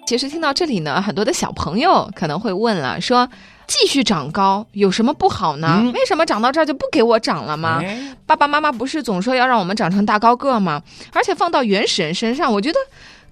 [0.06, 3.28] 其实听到这里呢，很多的小朋友可能会问了，说
[3.66, 5.78] 继续长高有什么不好呢？
[5.82, 7.80] 嗯为什么长到这儿就不给我长了吗？
[7.82, 10.82] 哎爸爸妈妈不是总说要让我们长成大高个吗？
[11.14, 12.78] 而且放到原始人身上，我觉得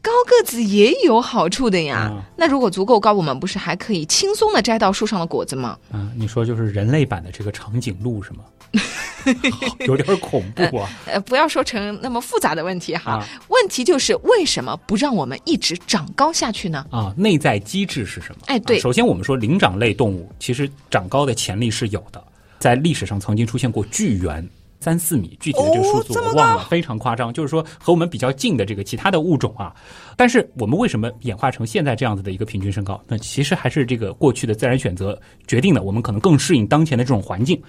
[0.06, 2.08] 高个子也有好处的呀。
[2.12, 5.76] 嗯那如果足够高，我们不是还可以轻松的摘到树上的果子吗？
[5.92, 8.44] 嗯，你说就是人类版的这个长颈鹿是吗？
[9.86, 10.88] 有点恐怖啊！
[11.06, 13.12] 呃，不要说成那么复杂的问题哈。
[13.14, 16.84] 啊问题就是为什么不让我们一直长高下去呢？
[16.90, 18.42] 啊，内在机制是什么？
[18.46, 22.22] 哎对啊首先我们说灵长类动物其实长高的潜力是有的，
[22.60, 24.46] 在历史上曾经出现过巨猿。
[24.86, 27.32] 三四米，具体的这个数字我忘了，非常夸张。
[27.32, 29.74] 就是说和我们比较近的这个其他的物种啊，
[30.16, 33.02] 但是我们为什么演化成现在这样子的一个平均身高？
[33.08, 37.60] 那其实还是这个过去的自然选择决定的，我们可能更适应当前的这种环境。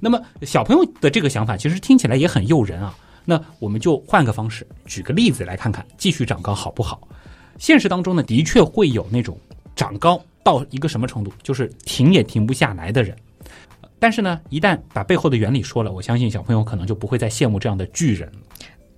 [0.00, 2.94] 那么小朋友的这个想法其实听起来也很诱人啊。
[3.24, 7.00] 那我们就换个方式，举个例子来看看，继续长高好不好？
[7.56, 9.34] 现实当中呢，的确会有那种
[9.74, 13.16] 长高到一个什么程度，就是停也停不下来的人。
[13.98, 18.38] 但是呢，一旦把背后的原理说了，我相信小朋友可能就不会再羡慕这样的巨人了。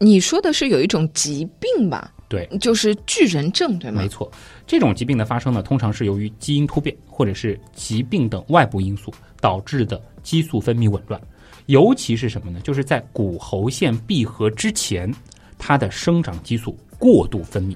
[0.01, 2.13] 你说的是有一种疾病吧？
[2.29, 4.09] 对，就是巨人症，对吗没？
[4.09, 4.31] 错，
[4.67, 11.21] 这种疾病的发生呢，通常是由于基因突变或者是疾病等外部因素导致的激素分泌紊乱，
[11.67, 12.61] 尤其是什么呢？
[12.61, 15.13] 就是在骨喉腺闭合之前，
[15.59, 17.75] 它的生长激素过度分泌。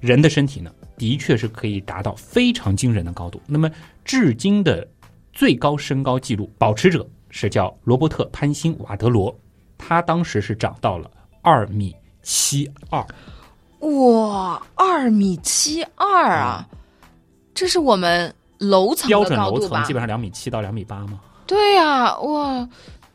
[0.00, 3.40] 人的身体呢，的确是可以达到非常惊人的高度。
[3.46, 3.70] 那么，
[4.04, 4.86] 至今的
[5.38, 9.32] 最高身高纪录保持者是叫罗伯特·潘辛·瓦德罗，
[9.78, 11.08] 他当时是长到了
[11.42, 12.98] 二米七二。
[13.86, 16.66] 哇，二米七二啊！
[17.54, 19.92] 这是我们楼层标准楼层基？
[19.92, 21.20] 本上两米七到两米八嘛。
[21.46, 22.68] 对呀、哇！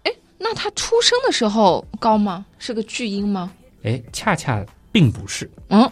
[0.04, 2.46] 哎，那他出生的时候高吗？
[2.58, 3.52] 是个巨婴吗？
[3.84, 5.52] 哎，恰恰并不是。
[5.68, 5.92] 嗯，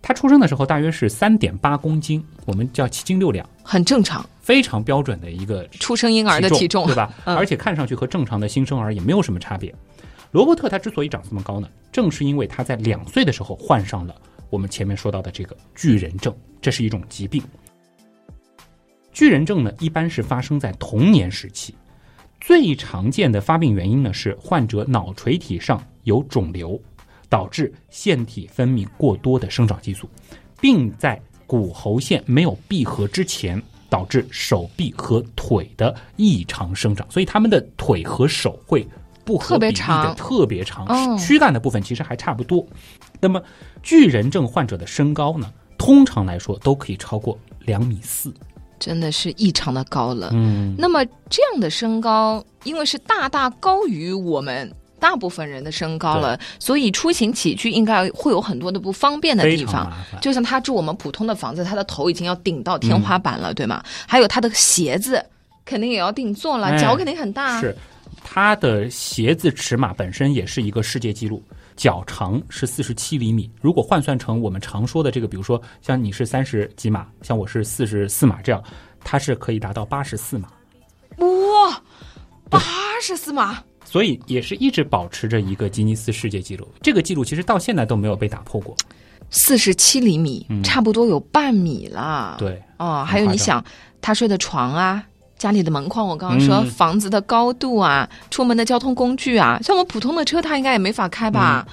[0.00, 7.10] 他出生的时候大约是三点八公斤，我们叫七斤六两，很正常，非常标准的一个出生婴儿的体重对吧？
[7.24, 9.74] 嗯而且看上去和正常的新生儿也没有什么差别。
[10.32, 14.14] 罗伯特他之所以长这么高呢，正是因为他在两岁的时候患上了
[14.50, 17.42] 我们前面说到的这个巨人症，这是一种疾病。
[19.12, 21.74] 巨人症呢，一般是发生在童年时期，
[22.40, 26.78] 最常见的发病原因呢是患者脑垂体上有肿瘤，
[27.30, 30.06] 导致腺体分泌过多的生长激素，
[30.60, 33.62] 并在骨喉腺没有闭合之前，
[33.94, 38.84] 导致手臂和腿的异常生长，所以他们的腿和手会
[39.24, 42.66] 不合特别比例的长特别长，哦躯干的部分其实还差不多。
[43.20, 43.40] 那么
[43.84, 48.34] 巨人症患者的身高呢，通常来说都可以超过两米四。
[48.80, 50.30] 真的是异常的高了。
[50.32, 59.92] 嗯，那么这样的身高，因为是大大高于我们大部分人的身高了，所以出行起居应该会有很多的不方便的地方。
[60.22, 63.84] 就像他住我们普通的房子，他的头已经要顶到天花板了，对吗？
[64.08, 65.22] 还有他的鞋子
[65.66, 67.60] 肯定也要定做了，哎脚肯定很大。
[67.60, 67.76] 是，
[68.24, 71.44] 他的鞋子尺码本身也是一个世界纪录，
[71.76, 73.50] 脚长是四十七厘米。
[73.60, 78.64] 如果换算成我们常说的这个，比如说像你是三十几码，像我是四十四码这样，
[79.04, 80.48] 它是可以达到八十四码，
[81.18, 81.82] 哇，
[82.48, 82.58] 八
[83.02, 83.62] 十四码，
[83.94, 86.66] 所以也是一直保持着一个吉尼斯世界纪录。
[86.82, 88.76] 这个记录其实到现在都没有被打破过。
[89.30, 93.64] 四十七厘米，嗯差不多有半米了。，对，哦，还有你想，
[94.00, 95.00] 他睡的床啊。
[95.38, 101.72] 家里的门框，我刚刚说、嗯房子的高度啊，出门的交通工具啊，像我们普通的车，他应该也没法开吧，嗯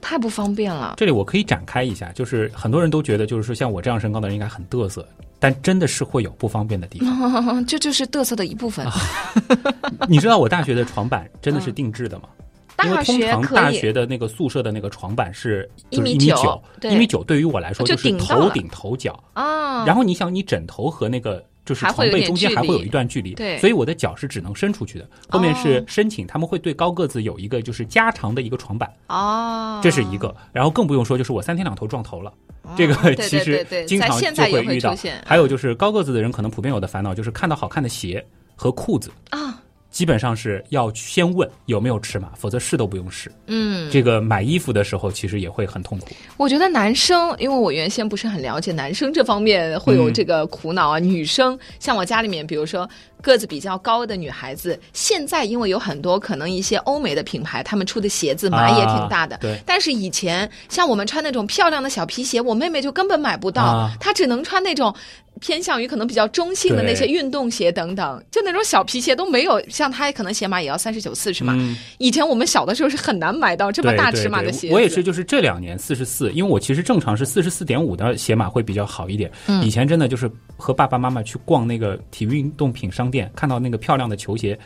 [0.00, 0.94] 太不方便了。
[0.96, 5.06] 这里我可以展开一下，就是很多人都觉得，就是说像我这样身高的人应该很嘚瑟，
[5.42, 7.66] 但真的是会有不方便的地方。
[7.66, 8.86] 这就是嘚瑟的一部分。
[8.86, 8.92] 啊
[10.08, 12.28] 你知道我大学的床板真的是定制的吗？
[12.84, 19.20] 因为大通常学大学的那个宿舍的那个床板是就是一米九一米九，对于我来说就是头顶头脚。
[19.34, 25.08] 啊，然后你想，你枕头和那个就是床被中间还会有一段距离，对所以我的脚是只能伸出去的。
[25.28, 30.34] 后面是哦申请，他们会对高个子有一个就是加长的一个床板，哦，这是一个。
[30.52, 32.32] 然后更不用说，就是我三天两头撞头了。
[32.62, 34.94] 哦这个其实经常就会遇到，
[35.26, 39.61] 还有就是高个子的人可能普遍有的烦恼就是看到好看的鞋和裤子，啊，
[39.92, 43.30] 基本上是要先问有没有尺码，否则试都不用试。
[43.46, 46.08] 嗯，这个买衣服的时候其实也会很痛苦。
[46.38, 50.98] 我觉得男生，因为我原先不是很了解男生这方面会有嗯这个苦恼啊。
[50.98, 52.88] 女生像我家里面，比如说
[53.20, 59.36] 个子比较高的女孩子，现在因为有很多可能一些欧美的品牌，他们出的鞋子码也挺大的。
[59.36, 64.94] 啊对但是以前像我们穿那种漂亮的小皮鞋，我妹妹就根本买不到，啊她只能穿那种。
[65.42, 71.52] 偏向于可能比较中性的那些运动鞋等等，就那种小皮鞋都没有，像她可能鞋码也要三十九、四十码。
[71.58, 74.74] 嗯以前我们小的时候是很难买到这么大尺码的鞋子。
[74.74, 79.30] 我也是，就是这两年四十四，因为我其实正常是四十四点五的鞋码会比较好一点。
[79.48, 84.56] 嗯以前真的就是和爸爸妈妈去逛那个体育运动品商店，看到那个漂亮的球鞋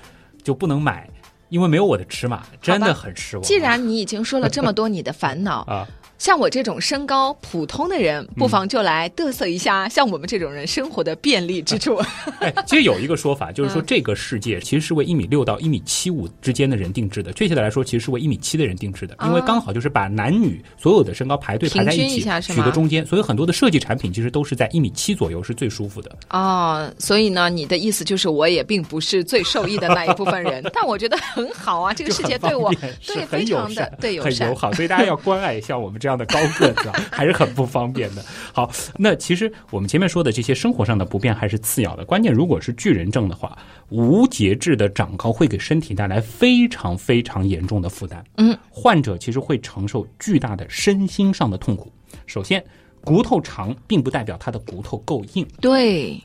[0.42, 1.08] 就不能买，
[1.48, 3.42] 因为没有我的尺码，真的很失望。
[3.42, 5.86] 既然你已经说了这么多你的烦恼，啊，
[6.18, 11.96] 像我这种身高普通的人，不妨就来嘚瑟一下，像我们这种人生活的便利之处。
[12.40, 17.32] 哎，其实有一个说法，就是说嗯这个世界其实是为一米六到一米七五之间的人定制的。
[17.32, 23.04] 确切的来说，其实是为一米七的人定制的，因为啊刚好就是把男女所有的身高排队排在平一起，取个中间。
[23.04, 26.10] 所以很多的设计产品其实都是在一米七左右是最舒服的。
[26.30, 32.72] 哦，所以呢，你的意思就是我也并不是最受益的那一部分人， 但我觉得很好啊，这个世界对我
[33.06, 34.54] 对非常的对友善很友。
[34.54, 38.24] 好，所以大家要关爱一下我们这样的高个子啊，还是很不方便的。
[38.52, 43.56] 好，那其实我们前面说的这些生活上的不便还是次要的，关键如果是巨人症的话，
[43.88, 48.24] 无节制的长高会给身体带来非常非常严重的负担。
[48.36, 51.92] 嗯，患者其实会承受巨大的身心上的痛苦。
[52.26, 52.64] 首先，
[53.02, 56.20] 骨头长并不代表他的骨头够硬，对，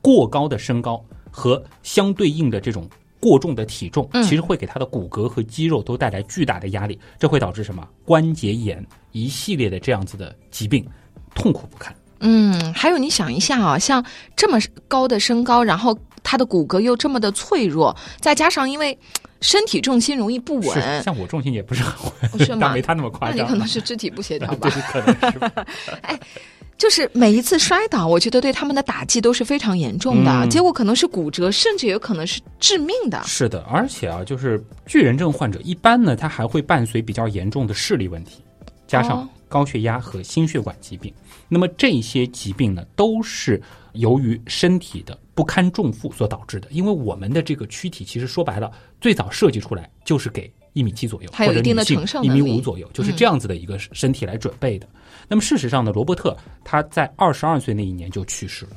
[0.00, 2.88] 过高的身高和相对应的这种
[3.24, 10.86] 过重的体重，嗯其实会给他的骨骼和肌肉都带来巨大的压力，这会导致什么关节炎一系列的这样子的疾病，
[11.34, 11.96] 痛苦不堪。
[12.20, 14.04] 嗯，还有你想一下啊，像
[14.36, 18.98] 这么高的身高，然后他的骨骼又这么的脆弱，再加上因为
[19.40, 23.38] 身体重心容易不稳，像我重心也不是很稳，是吗 但没他那么夸张。
[23.38, 25.50] 那你可能是肢体不协调吧 可能是吧。
[26.76, 33.22] 就是每一次摔倒，我觉得对他们的打击都是非常严重的，嗯结果可能是骨折，甚至有可能是致命的。
[33.24, 38.42] 是的，而且啊，就是巨人症患者一般呢，他还会伴随比较严重的视力问题，
[38.86, 41.12] 加上哦高血压和心血管疾病。
[41.48, 46.66] 那么这些疾病呢，都是由于身体的不堪重负所导致的。
[46.70, 54.86] 因为我们的这个躯体，其实说白了，最早设计出来就是给一米七左右，或者还有一定的女性承受一米五左右，就是这样子的一个身体来准备的。
[55.26, 58.72] 那么事实上呢，罗伯特他在二十二岁那一年就去世了。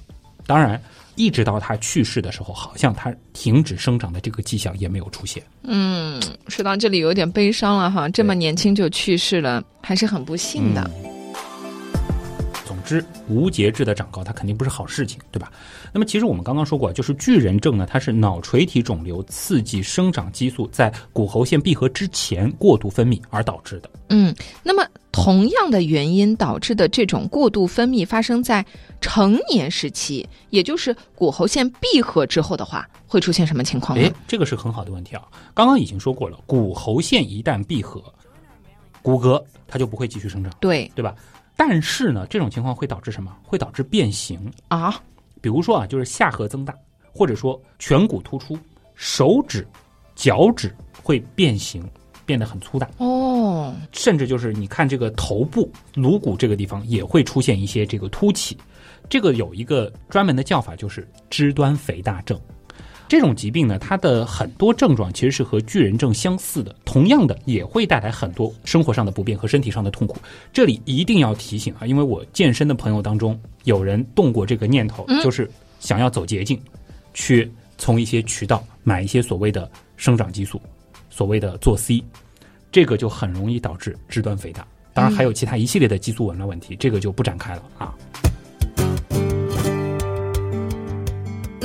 [0.45, 0.81] 当然，
[1.15, 5.43] 一直到他去世的时候，好像他停止生长的这个迹象也没有出现。
[5.63, 10.89] 嗯，说到这里有点悲伤了哈，这么年轻就去世了，还是很不幸的。
[12.87, 15.51] 之，无节制的长高，它肯定不是好事情，对吧？
[15.91, 23.89] 那么，其实我们刚刚说过，就是巨人症呢，它是脑垂体肿瘤刺激生长激素在骨喉腺闭合之前过度分泌而导致的。
[24.09, 28.65] 嗯，那么同样的原因导致的这种过度分泌发生在
[29.01, 35.27] 成年时期，也就是骨喉腺闭合之后的话，会出现什么情况诶呢？，这个是很好的问题啊！
[35.53, 38.01] 刚刚已经说过了，骨喉腺一旦闭合，
[39.01, 41.13] 骨骼它就不会继续生长，对对吧？
[41.57, 43.35] 但是呢，这种情况会导致什么？
[43.43, 44.39] 会导致变形。
[44.69, 45.01] 啊，
[45.41, 46.73] 比如说啊，就是下颌增大，
[47.11, 48.57] 或者说颧骨突出，
[48.93, 49.67] 手指、
[50.15, 51.83] 脚趾会变形，
[52.25, 58.55] 变得很粗大，哦，甚至就是你看这个头部颅骨这个地方也会出现一些这个凸起，
[59.09, 62.39] 这个有一个专门的叫法，就是肢端肥大症。
[63.07, 70.17] 这种疾病呢，它的很多症状其实是和巨人症相似的，同样的也会带来很多生活上的不便和身体上的痛苦。
[70.51, 75.49] 这里一定要提醒啊，因为我健身的朋友当中有人动过这个念头，就是
[75.79, 76.59] 想要走捷径，
[77.13, 80.61] 去从一些渠道买一些所谓的生长激素，
[81.09, 82.03] 所谓的做 C，
[82.71, 84.67] 这个就很容易导致肢端肥大。
[84.93, 87.95] 当然还有其他一系列的激素紊乱问题，这个就不展开了啊。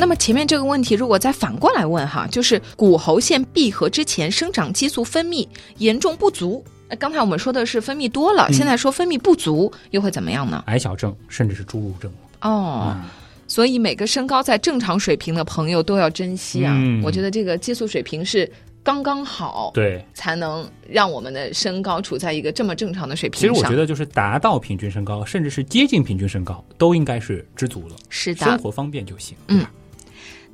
[0.02, 5.46] 那么前面这个问题，如果再反过来问哈，就是骨喉腺闭合之前生长激素分泌
[5.78, 6.64] 严重不足。
[6.88, 10.60] 呃刚才我们说的是分泌多了，现在说分泌不足，又会怎么样呢？
[10.66, 12.12] 矮小症甚至是侏儒症。
[12.40, 12.96] 哦，
[13.46, 16.74] 所以每个身高在正常水平的朋友都要珍惜啊！
[16.76, 18.50] 嗯我觉得这个激素水平是
[18.82, 23.52] 刚刚好，对，才能让我们的身高处在一个这么正常的水平其实。
[23.52, 28.58] 我觉得就是达到平均身高，甚至是接近平均身高，都应该是知足了，是的生。
[28.58, 29.36] 活方便就行。
[29.46, 29.64] 嗯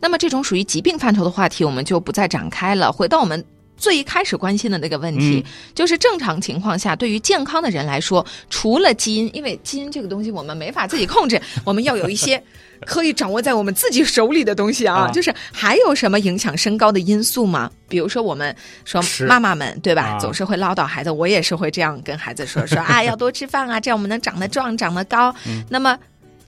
[0.01, 2.93] 那么这种属于疾病范畴的话题，我们就不再展开了。
[2.93, 3.45] 回到我们
[3.77, 5.45] 最一开始关心的那个问题，
[5.75, 12.43] 就是正常情况下，对于健康的人来说，除了基因，因为基因这个东西我们没法自己控制， 我们要有一些
[12.87, 14.97] 可以掌握在我们自己手里的东西啊。
[14.97, 17.71] 啊就是还有什么影响身高的因素吗？
[17.89, 25.35] 比如说我们说妈妈们对吧，啊总是会唠叨孩子，我也是会这样跟孩子说说啊，要多吃饭啊，这样我们能长得壮，长得高。
[25.47, 25.99] 嗯那么。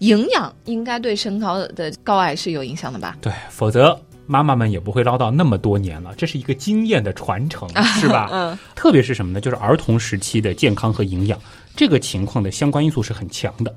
[0.01, 3.16] 营养应该对身高的高矮是有影响的吧？
[3.22, 8.28] 对，否则妈妈们也不会唠叨那么多年了，这是一个经验的传承， 是吧？
[8.32, 9.40] 嗯，特别是什么呢？
[9.40, 11.38] 就是儿童时期的健康和营养
[11.76, 13.74] 这个情况的相关因素是很强的。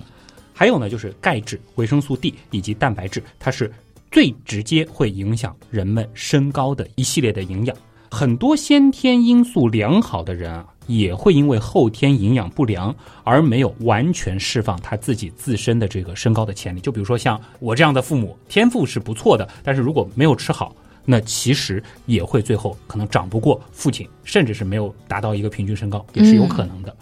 [0.53, 3.71] 还有呢，就是钙质、维生素 D 以及蛋白质，它是
[4.11, 7.75] 最直接会影响人们身高的一系列的营养。
[8.11, 16.79] 很多先天因素良好的人啊，也会因为后天营养不良而没有完全释放他自己自身的这个身高的潜力。
[16.79, 20.75] 就比如说像我这样的父母，天赋是不错的，但是如果没有吃好，
[21.05, 26.95] 那其实也会最后可能长不过父亲，甚至是没有达到一个平均身高，也是有可能的。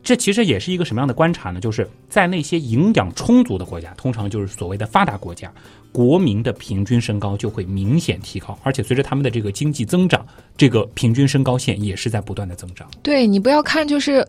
[0.00, 1.60] 这其实也是一个什么样的观察呢？
[1.60, 5.52] 就是在那些营养充足的国家，通常就是所谓的发达国家，
[5.92, 10.24] 国民的平均身高就会明显提高，而且随着他们的这个经济增长，
[10.56, 12.88] 这个平均身高线也是在不断的增长。
[13.02, 14.26] 对你不要看，就是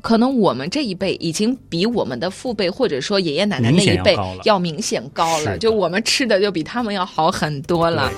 [0.00, 8.10] 可能我们这一辈已经比我们的父辈或者说爷爷奶奶那一辈要明显高了，就我们吃的就比他们要好很多了。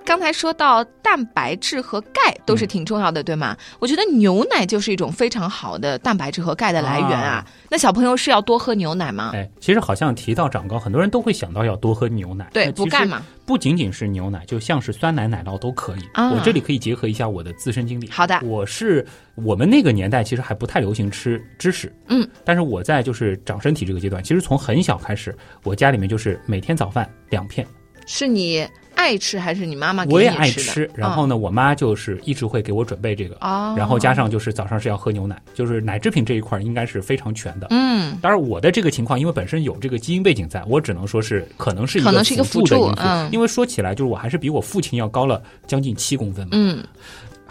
[0.00, 3.56] 对刚才说到蛋白质和钙都是挺重要的，对吗？
[3.78, 7.30] 我觉得牛奶就是一种非常好的蛋白质和钙的来源啊。
[7.30, 9.30] 啊那小朋友是要多喝牛奶吗？
[9.34, 12.48] 哎，其实好像提到长高，很多人都会想到要多喝牛奶。
[12.52, 13.22] 对补钙嘛。
[13.46, 16.00] 不仅仅是牛奶，就像是酸奶、奶酪都可以。
[16.12, 18.08] 啊我这里可以结合一下我的自身经历。
[18.08, 27.66] 好的我是我们那个年代其实还不太流行吃芝士，嗯，但是我在就是长身体这个阶段，其实从很小开始，我家里面就是每天早饭两片，
[28.06, 28.66] 是你
[29.00, 30.70] 爱吃还是你妈妈给我也你吃的？
[30.70, 30.90] 爱吃。
[30.94, 37.68] 然后呢，我妈就是一直会给我准备这个，哦，然后加上就是早上是要喝牛奶，就是奶制品这一块应该是非常全的。
[37.70, 43.00] 嗯，当然，我的这个情况，因为本身有这个基因背景在，我只能说是可能是一个可能是一个辅助的因素。
[43.02, 46.50] 嗯因为说起来，就是我还是比我父亲要高了将近七公分嘛。
[46.52, 46.84] 嗯，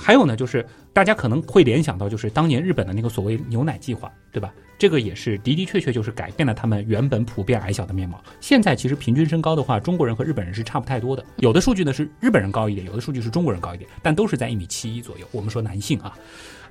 [0.02, 4.54] 还有呢，就是大家可能会联想到，就是当年日本的那个所谓牛奶计划，对吧？
[4.78, 8.24] 这个也是的的确确就是改变了他们原本普遍矮小的面貌。
[8.40, 11.26] 现在其实平均身高的话，中国人和日本人是差不太多的。
[11.40, 15.28] 有的数据呢是日本人高一点，有的数据是中国人高一点，但都是在一米七一左右。
[15.34, 16.18] 我们说男性啊。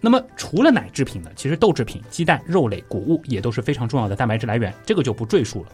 [0.00, 5.68] 那么除了奶制品呢，其实豆制品、鸡蛋、肉类、谷物也都是非常重要的蛋白质来源，这个就不赘述了。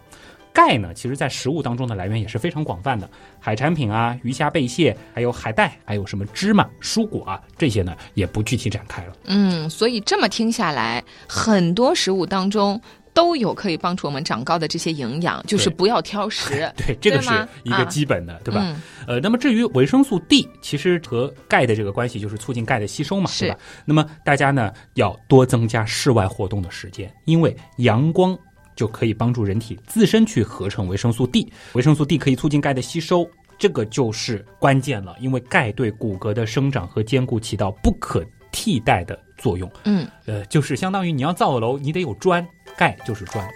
[0.55, 9.13] 钙呢，其实在食物当中的来源也是非常广泛的，海产品啊、鱼虾贝蟹，还有海带，还有什么芝麻、蔬果啊，这些呢也不具体展开了。
[9.25, 12.81] 嗯，所以这么听下来，很多食物当中
[13.13, 16.73] 都有可以帮助我们长高的这些营养，就是不要挑食。
[16.79, 17.31] 对，这个是
[17.65, 18.61] 一个啊基本的，对吧？
[18.63, 23.59] 嗯呃，那么至于维生素 D，其实和钙的这个关系就是促进钙的吸收嘛，是对吧？
[23.85, 28.39] 那么大家呢要多增加室外活动的时间，因为阳光
[28.75, 33.29] 就可以帮助人体自身去合成维生素 D，维生素 D 可以促进钙的吸收。
[33.57, 39.71] 这个就是关键了，因为钙对骨骼的生长和坚固起到不可替代的作用。
[39.85, 42.45] 嗯，呃，就是相当于你要造楼，你得有砖，
[42.77, 43.49] 钙就是砖。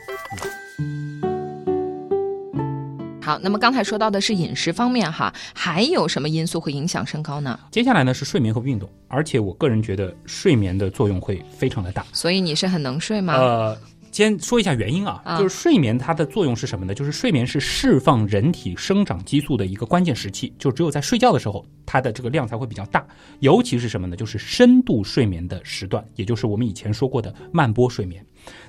[3.20, 7.58] 好，那么刚才说到的是饮食方面哈，还有什么因素会影响身高呢？
[7.70, 12.06] 接下来呢是睡眠和运动，而且我个人觉得睡眠的作用会非常的大。
[12.12, 13.34] 所以你是很能睡吗？
[13.34, 13.78] 呃，
[14.18, 16.92] 先说一下原因啊，啊就是睡眠它的作用是什么呢？
[16.92, 23.06] 就是睡眠是释放人体生长激素的一个关键时期，就只有在睡觉的时候，它的这个量才会比较大。
[23.38, 24.16] 尤其是什么呢？
[24.16, 28.20] 就是深度睡眠的时段，也就是我们以前说过的慢波睡眠。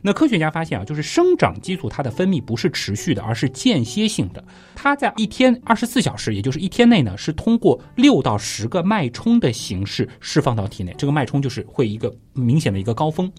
[0.04, 4.44] 那科学家发现啊，就是生长激素它的分泌不是持续的，而是间歇性的。
[4.76, 10.94] 它在一天二十四小时，也就是一天内呢，是通过六到十个脉冲的形式释放到体内。
[10.96, 13.32] 这个脉冲就是会一个明显的一个高峰。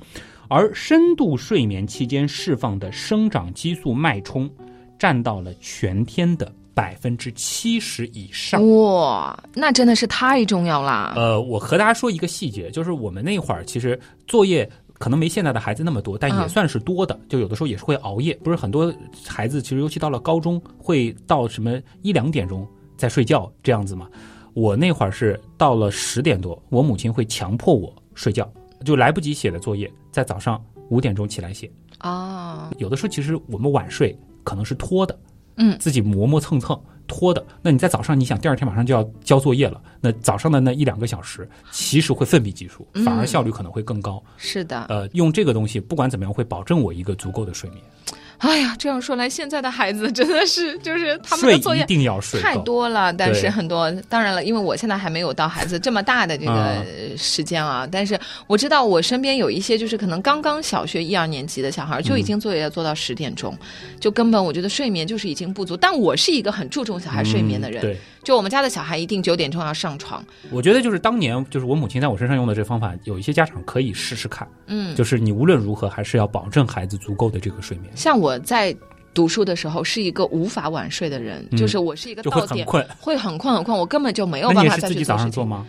[0.51, 4.51] 而深度睡眠期间释放的生长激素脉冲，
[4.99, 8.61] 占到了全天的百分之七十以上。
[8.83, 11.13] 哇，那真的是太重要啦！
[11.15, 13.97] 呃，我和大家说一个细节，就是我们那会儿其实
[14.27, 17.17] 作业可能没现在的孩子那么多，但也嗯算是多的。
[17.29, 18.93] 就有的时候也是会熬夜，不是很多
[19.25, 24.09] 孩子其实尤其到了高中会到什么一两点钟在睡觉这样子嘛。
[24.53, 28.53] 我那会儿是到了十点多，我母亲会强迫我睡觉，
[28.85, 31.71] 就来不及写的作业，在早上五点钟起来写。
[31.99, 35.19] 啊，有的时候其实我们晚睡可能是拖的，
[35.57, 37.45] 嗯自己磨磨蹭蹭拖的。
[37.61, 44.23] 那你在早上，你想第二天马上就要交作业了，那早上的那一两个小时，其实会奋笔疾书，嗯反而效率可能会更高。
[44.37, 44.87] 是的。
[44.89, 47.83] 呃，用这个东西，不管怎么样，会保证我一个足够的睡眠。
[48.41, 52.57] 哎呀，这样说来，现在的孩子真的是就是他们的作业一定要睡太。
[52.59, 56.85] 多了，但是很多，当然了，因为我现在还没有到孩子这么大的 这个啊
[57.17, 63.57] 时间啊，但是我知道我身边有一些就是可能刚刚小学一二年级的小孩，就已经作业要做到十点钟，
[63.99, 65.77] 就根本我觉得睡眠就是已经不足。
[65.77, 74.47] 但我是一个很注重小孩睡眠的人，嗯对，就我们家的小孩一定九点钟要上床，我觉得就是当年就是我母亲在我身上用的这方法，有一些家长可以试试看。
[74.67, 78.75] 嗯，就是你无论如何还是要保证孩子足够的这个睡眠，像我在。
[79.13, 82.87] 读书的时候是一个无法晚睡的人，嗯就是我是一个到点很困。
[83.01, 85.19] 会很困很困，我根本就没有办法再你也是自己早。
[85.19, 85.67] 上做吗？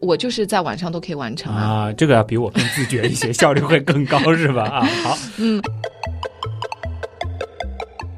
[0.00, 1.62] 我就是在晚上都可以完成啊。
[1.62, 4.64] 啊，这个要比我更自觉一些， 效率会更高，是吧？
[4.64, 5.16] 啊，好，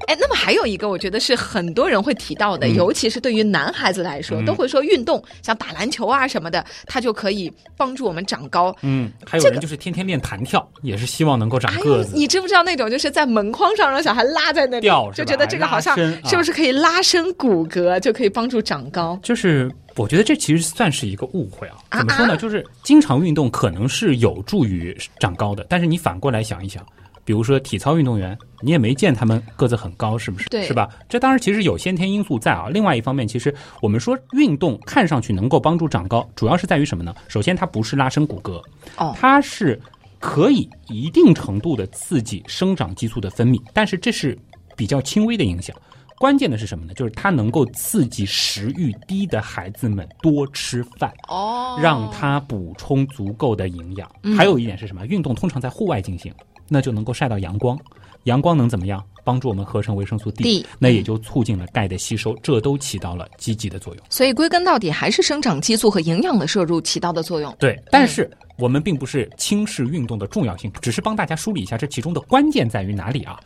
[0.07, 8.75] 哎，那么还有一个，我觉得是很多人会提到的，嗯尤其是对于男孩子来说，嗯都会说运动，像打篮球啊什么的，它就可以帮助我们长高。
[8.83, 12.13] 嗯，还有这人就是天天练弹跳，也是希望能够长个，子。
[12.15, 19.19] 你知不知道那种就是在门框上让小孩拉在那里就觉得这个好像是不是可以拉伸骨骼，就可以帮助长高？
[19.23, 21.77] 就是我觉得这其实算是一个误会啊。
[21.89, 22.37] 啊怎么说呢？
[22.37, 26.85] 就是经常运动可能是有助于长高的，但是你反过来想一想，
[27.27, 30.49] 比如说体操运动员，你也没见他们个子很高，是不是？
[30.49, 30.89] 对是吧？
[31.09, 32.68] 这当然其实有先天因素在啊。
[32.70, 33.53] 另外一方面，其实
[33.83, 37.12] 我们说运动看上去能够帮助长高，主要是在于什么呢？
[37.27, 38.62] 首先，它不是拉伸骨骼，
[38.97, 39.79] 哦它是
[40.20, 44.39] 可以一定程度的刺激生长激素的分泌，但是这是
[44.77, 45.77] 比较轻微的影响。
[46.18, 46.95] 关键的是什么呢？
[46.95, 54.11] 就是它能够刺激食欲低的孩子们多吃饭，哦让他补充足够的营养。
[54.22, 55.05] 嗯还有一点是什么？
[55.05, 56.33] 运动通常在户外进行，
[56.69, 57.79] 那就能够晒到阳光，
[58.25, 59.03] 阳光能怎么样？
[59.25, 64.05] 帮助我们合成维生素 D，, D 那也就促进了钙的吸收，这都起到了积极的作用。
[64.09, 67.53] 所以归根到底还是生长激素和营养的摄入起到的作用。
[67.59, 73.37] 对，但是我们并不是轻视运动的重要性，只是帮大家梳理一下这其中的关键在于哪里啊。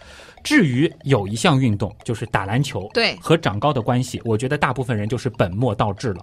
[0.45, 6.23] 至于有一项运动就是打篮球，对和长高的关系，我觉得大部分人就是本末倒置了。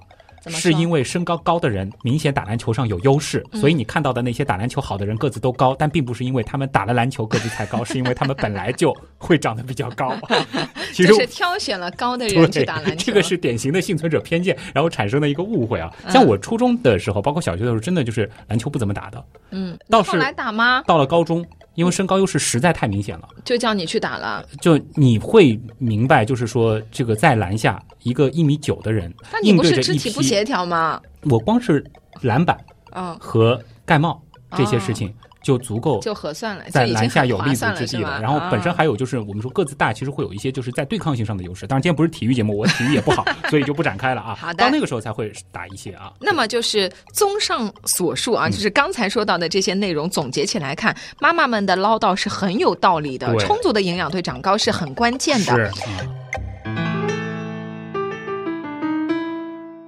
[0.49, 10.13] 是因为身高高的人明显打篮球上有优势，嗯所以你看到的那些打篮球好的人个子都高，但并不是因为他们打了篮球 个子才高，是因为他们本来就会长得比较高。
[10.93, 15.91] 其实就是挑选了高的人去打篮球，这个是典型的幸存者偏见，然后产生的一个误会啊。
[16.05, 20.81] 嗯像我初中的时候，包括小学的时候，真的就是篮球不怎么打的，嗯，到后来打吗？
[20.87, 21.45] 到了高中，
[21.77, 24.43] 因为身高优势实在太明显了，就叫你去打了。
[24.59, 30.99] 就你会明白，就是说这个在篮下一个一米九的人那你不是肢体不协调吗？
[31.29, 31.85] 我光是
[32.21, 32.57] 篮板
[32.89, 34.19] 啊，和盖帽
[34.55, 35.13] 这些事情
[35.47, 38.19] 就足够就合算了，在篮下有立足之地了。
[38.21, 41.65] 然后本身啊还有就是我们说个子大，其实会有一些就是在对抗性上的优势。
[41.65, 44.35] 当然今天不是体育节目，我体育也不好， 所以就不展开了啊。
[44.35, 46.11] 好的到那个时候才会打一些啊。
[46.19, 53.33] 那么就是综上所述嗯啊，就是刚才说到的这些内容，总结起来看，妈妈们的唠叨是很有道理的。
[53.37, 55.55] 充足的营养对长高是很关键的。
[55.55, 55.71] 是啊，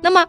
[0.02, 0.26] 那么。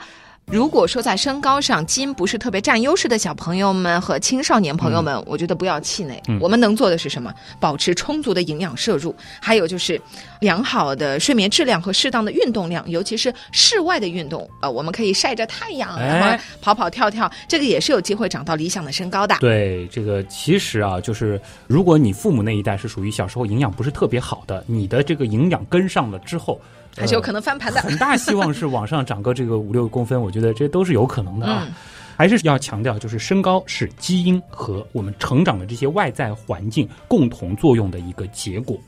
[0.52, 6.20] 如果说在身高上基因不是特别占优势的小朋友们和青少年朋友们，我觉得不要气馁。
[6.26, 7.32] 嗯我们能做的是什么？
[7.60, 10.00] 保持充足的营养摄入，还有就是
[10.40, 14.48] 良好的睡眠质量和适当的运动量，尤其是室外的运动。
[14.60, 19.36] 呃，我们可以晒着太阳，哎然后跑跑跳跳，这个也是有机会长到理想的身高的。
[19.38, 26.60] 对这个其实啊，就是如果你父母那一代是属于小时候营养不是特别好的，你的这个营养跟上了之后，
[26.96, 27.80] 还是有可能翻盘的。
[27.80, 31.64] 很大希望是往上长个这个五六公分，我觉得这都是有可能的啊。
[31.68, 31.74] 嗯
[32.20, 38.78] 还是要强调，就是身高是基因和我们成长的这些外在环境共同作用的一个结果。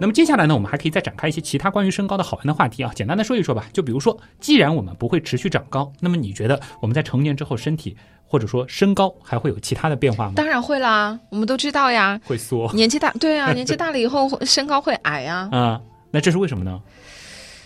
[0.00, 3.66] 那么接下来呢，我们还可以再展开一些其他关于身高的好玩的话题啊，简单的说一说吧。
[3.74, 7.94] 就比如说，既然我们不会持续长高，那么你觉得我们在成年之后，身体
[8.32, 10.32] 或者说身高还会有其他的变化吗？
[10.34, 12.18] 当然会啦，我们都知道呀。
[12.24, 15.50] 会缩年纪大， 对啊，年纪大了以后身高会矮呀。
[15.52, 15.78] 啊、
[16.10, 16.80] 那这是为什么呢？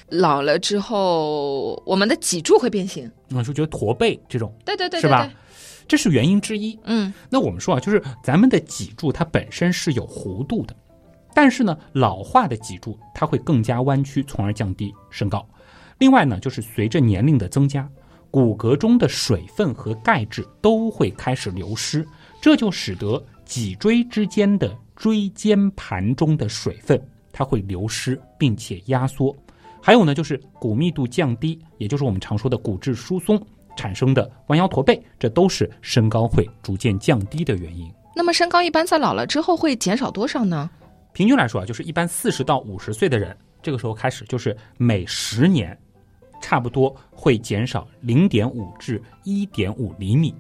[0.09, 3.09] 老了之后，我们的脊柱会变形。
[3.33, 5.31] 我就觉得驼背这种对对对是吧？
[5.87, 6.77] 这是原因之一。
[6.83, 10.75] 嗯，那我们说啊，就是咱们的脊柱它本身是有弧度的，
[11.33, 15.47] 但是呢，老化的脊柱它会更加弯曲，从而降低身高。
[15.99, 17.89] 另外呢，就是随着年龄的增加，
[18.31, 22.07] 骨骼中的水分和钙质都会开始流失，
[22.41, 27.01] 这就使得脊椎之间的椎间盘中的水分
[27.33, 29.35] 它会流失，并且压缩。
[29.81, 33.41] 还有呢，就是骨密度降低，也就是我们常说的骨质疏松
[33.77, 37.91] 产生的弯腰驼背，这都是身高会逐渐降低的原因。
[38.15, 40.69] 那么身高一般在老了之后会减少多少呢？
[41.13, 45.79] 平均来说啊，就是一般四十到五十岁的人，这个时候开始就是每十年，
[46.41, 50.35] 差不多会减少零点五至一点五厘米。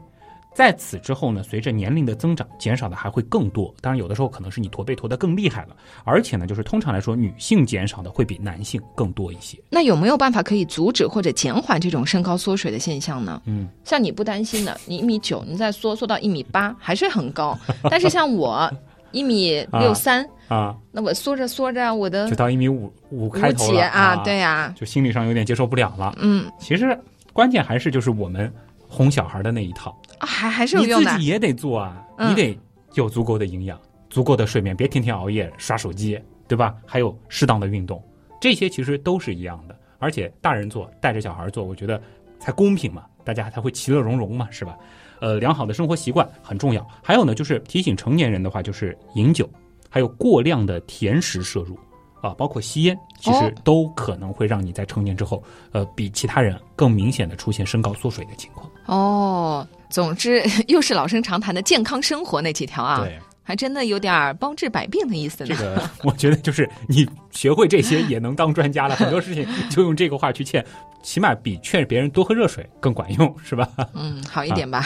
[0.54, 3.74] 在此之后呢，随着年龄的增长，减少的还会更多。
[3.82, 9.58] 当然，有的时候可能是你驼背驼得更厉害了，而且呢，就是通常来说，女性减少的会比男性更多一些。
[9.68, 13.42] 那有没有办法可以阻止或者减缓这种身高缩水的现象呢？
[13.44, 17.54] 嗯，像你不担心的，你一米九，你再缩缩到一米八，还是很高。
[17.90, 18.72] 但是像我
[19.12, 26.14] 一米六三，啊，那我缩着缩着，我的就到一米五五开头了啊，对呀、就心理上有点接受不了了。
[26.18, 26.98] 嗯，其实
[27.32, 28.52] 关键还是就是我们
[28.86, 29.90] 哄小孩的那一套。
[30.18, 31.26] 啊还还是有用的你自己。
[31.26, 32.58] 也得做啊，嗯你得
[32.94, 33.78] 有足够的营养、
[34.08, 36.74] 足够的睡眠，别天天熬夜刷手机，对吧？
[36.86, 38.02] 还有适当的运动，
[38.40, 39.76] 这些其实都是一样的。
[39.98, 42.00] 而且大人做，带着小孩做，我觉得
[42.38, 44.76] 才公平嘛，大家才会其乐融融嘛，是吧？
[45.20, 46.86] 呃，良好的生活习惯很重要。
[47.02, 49.48] 还有呢，就是提醒成年人的话，就是饮酒，
[49.88, 51.78] 还有过量的甜食摄入。
[52.22, 55.40] 啊，包括吸烟，其实哦都可能会让你在成年之后，
[55.70, 58.68] 呃，比其他人更明显的出现身高缩水的情况。
[58.86, 65.54] 哦，总之 又是老生常谈的健康生活那几条啊，对，还真的有点儿包治百病的意思呢。
[65.54, 70.64] 这个我觉得就是你学会这些也能当专家了，很多事情 就用这个话去劝，
[71.00, 73.70] 起码比劝别人多喝热水更管用，是吧？
[73.94, 74.84] 嗯，好一点吧。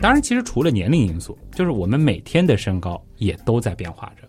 [0.00, 4.26] 当然，其实除了年龄因素，就是我们每天的身高也都在变化着。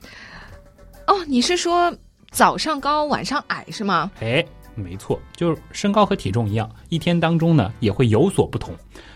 [1.08, 1.96] 哦，你是说
[2.30, 4.12] 早上高晚上矮是吗？
[4.20, 4.46] 哎，
[4.76, 8.76] 没错，就是身高和体重一样，一天当中呢也会有所不同，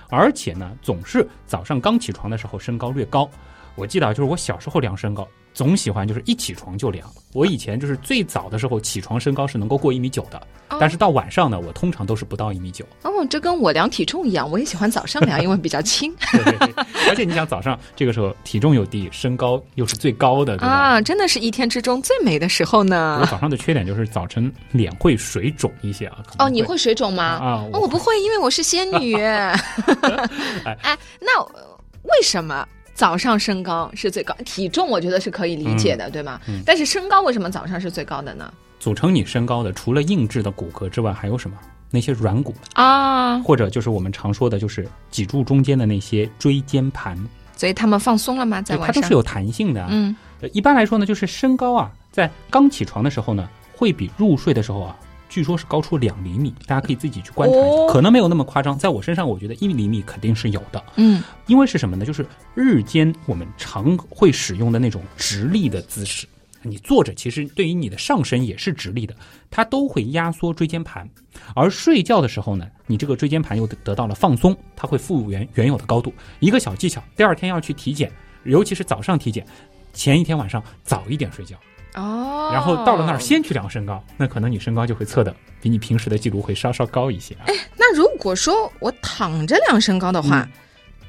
[0.10, 3.30] 而且呢总是早上刚起床的时候身高略高。
[3.78, 7.08] 我记得啊，就是我小时候量身高，总喜欢就是一起床就量。
[7.34, 10.38] 我以前就是最早的时候起床身高是能够过一米九的，
[10.70, 12.84] 哦但是到晚上呢，我通常都是不到一米九。
[13.04, 16.74] 哦，这跟我量体重一样，我也喜欢早上量，因为比较轻对对对，
[17.08, 20.68] 而且你想早上这个时候体重又低，身高又是最高的，对吧？
[20.68, 23.26] 啊，真的是一天之中最美的时候呢我。
[23.28, 26.24] 早上的缺点就是早晨脸会水肿一些啊。
[26.40, 27.24] 哦，你会水肿吗？
[27.24, 27.64] 啊？
[27.72, 29.16] 哦，我不会，因为我是仙女。
[30.66, 32.68] 哎，那为什么
[32.98, 34.34] 早上身高是最高？
[34.44, 36.42] 体重我觉得是可以理解的，对吗？
[36.48, 38.52] 嗯但是身高为什么早上是最高的呢？
[38.80, 41.56] 组成你身高的，除了硬质的骨骼之外，还有什么？
[41.92, 47.16] 那些软骨，啊，或者就是我们常说的，就是脊柱中间的那些椎间盘，
[47.56, 48.64] 所以他们放松了吗？
[48.64, 49.14] 在晚上它都是？
[49.14, 49.88] 有弹性的啊。
[49.92, 54.98] 嗯，呃一般来说呢，就是身高啊，在刚起床的时候呢，会比入睡的时候啊，
[55.30, 56.54] 据说是高出两厘米。
[56.66, 58.78] 大家可以自己去观察一下，哦可能没有那么夸张。
[58.78, 60.84] 在我身上，我觉得一厘米肯定是有的。
[60.96, 62.06] 嗯，因为是什么呢？
[62.06, 62.26] 就是
[62.56, 66.28] 日间我们常会使用的那种直立的姿势，
[66.62, 69.16] 你坐着其实对于你的上身也是直立的，
[69.50, 71.08] 它都会压缩椎间盘。
[71.56, 76.14] 而睡觉的时候呢，你这个椎间盘又得得到了放松，它会复原原有的高度。
[76.40, 78.12] 一个小技巧，第二天要去体检，
[78.44, 79.46] 尤其是早上体检，
[79.94, 81.56] 前一天晚上早一点睡觉，
[81.98, 87.46] 哦，然后到了那儿先去量身高，那可能你身高就会测的比你平时的记录会稍稍高一些啊。
[87.76, 90.52] 那如果说我躺着量身高的话，嗯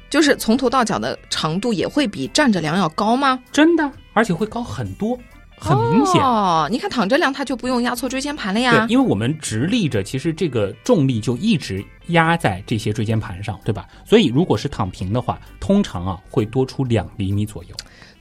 [0.09, 3.39] 就是从头到脚的长度也会比站着量要高吗？
[3.51, 5.15] 真的，而且会高很多，
[5.55, 6.19] 很明显。
[6.19, 8.87] 哦，你看躺着量，它就不用压错椎间盘了对呀，。
[8.89, 13.87] 因为我们直立着，其实这个重力就一直压在这些椎间盘上，对吧？
[14.03, 17.75] 所以如果是躺平的话，通常啊会多出两厘米左右。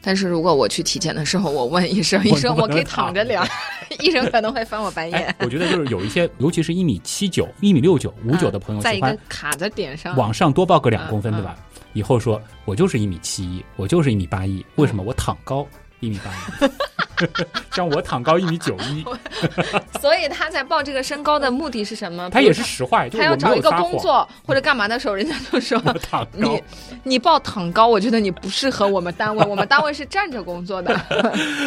[0.08, 3.46] 但是如果我去体检的时候，我问医生， 医生我可以躺着量，
[4.00, 11.56] 医生可能会翻我白眼哎。，我觉得就是有一些，尤其是一米七九、一米六九、五九的朋友，在一个卡在点上，往上多报个两公分，嗯对吧？
[11.92, 15.66] 以后说我就是一米七一，我就是一米八一，为什么我躺高
[16.00, 16.70] 一米八一？
[17.74, 19.04] 像我躺高一米九一，
[20.00, 22.28] 所以他在报这个身高的目的是什么？
[22.30, 23.76] 他也是实话，他要找一个有。
[23.76, 26.62] 工作或者干嘛的时候，人家就说躺高你，
[27.02, 30.96] 你报躺高，我觉得你不适合我们单位，我们单位是站着工作的。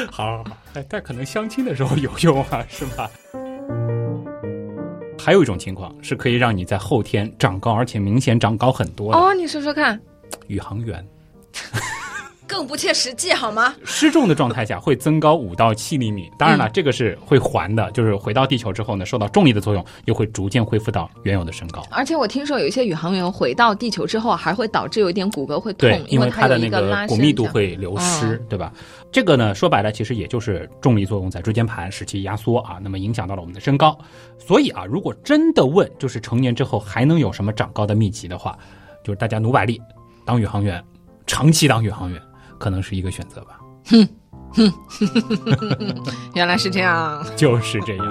[0.09, 3.09] 好好好，哎，但可能相亲的时候有用啊，是吧？
[5.19, 9.99] 还有一种情况是可以让你在后天长高，而且明显长高很多的、哦，你说说看，
[10.47, 11.05] 宇航员。
[12.51, 13.73] 更不切实际好吗？
[13.85, 21.81] 失重的状态下会增高五到七厘米，当然了，这个是会还的，就是回到地球之后呢，受到重力的作用，又会逐渐恢复到原有的身高。
[21.89, 28.73] 而且我听说有一些宇航员回到地球之后，还会导致有一点骨骼会痛，，因为有它的那个骨密度会流失，对吧？
[29.13, 33.97] 这个呢，说白了，其实也就是重力作用在椎间盘使其压缩啊，那么影响到了我们的身高。
[34.37, 38.57] 所以啊，如果真的问，就是成年之后还能有什么长高的秘籍的话，
[39.05, 39.81] 就是大家努把力，
[40.25, 40.83] 当宇航员，
[41.25, 42.21] 长期当宇航员，
[42.61, 43.59] 可能是一个选择吧。
[43.87, 44.07] 哼
[44.53, 44.71] 哼
[46.35, 47.25] 原来是这样。
[47.35, 48.05] 就是这样。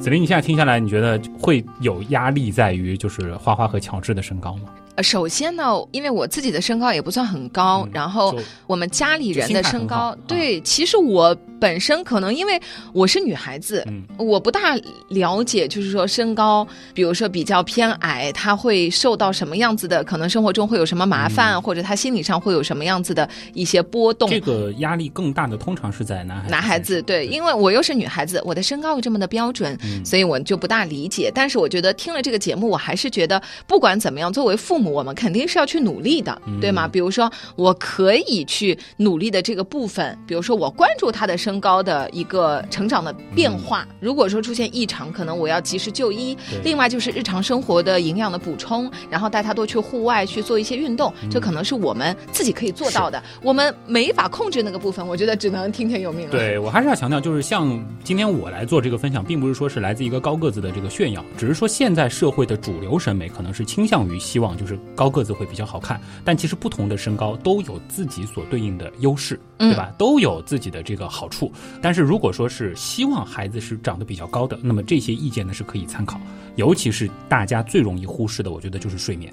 [0.00, 4.70] 子琳，你现在听下来，你觉得会有压力在于就是花花和乔治的身高吗？
[4.96, 8.34] 呃，首先呢，因为我自己的身高也不算很高，嗯然后
[8.66, 12.60] 我们家里人的身高对，其实我本身可能因为
[12.92, 14.74] 我是女孩子，嗯我不大
[15.08, 24.28] 了解，就是说身高，比如说比较偏矮，她会受到什么样子的，可能生活中会有什么麻烦，或者她心理上会有什么样子的一些波动。
[24.28, 26.50] 嗯这个压力更大的，通常是在男孩子。
[26.50, 31.30] 男孩子对，因为我又是女孩子，我的身高又这么的标准，嗯所以我就不大理解。
[31.34, 36.88] 但是我觉得听了这个节目，我还是觉得不管怎么样，作为父母，我们肯定是要去努力的，嗯对吗？
[36.88, 43.86] 比如说，我可以去努力的这个部分，比如说我关注他的身高的一个成长的变化。
[44.00, 46.36] 如果说出现异常，可能我要及时就医。
[46.64, 53.22] 另外就是日常生活的营养的补充，然后带他多去户外去做一些运动，嗯这可能是我们自己可以做到的。
[53.42, 56.32] 我们没法控制那个部分，我觉得只能听天由命了。
[56.32, 69.92] 对我还是要强调，就是像今天我来做这个分享，并不是说是来自一个高个子的这个炫耀，只是说现在社会的主流审美可能是倾向于希望就是高个子会比较好看，但其实不同的身高都有自己所对应的优势，对吧？
[69.98, 71.52] 都有自己的这个好处。
[71.82, 76.20] 但是如果说是希望孩子是长得比较高的，那么这些意见呢是可以参考，
[76.56, 79.32] 尤其是大家最容易忽视的，我觉得就是睡眠。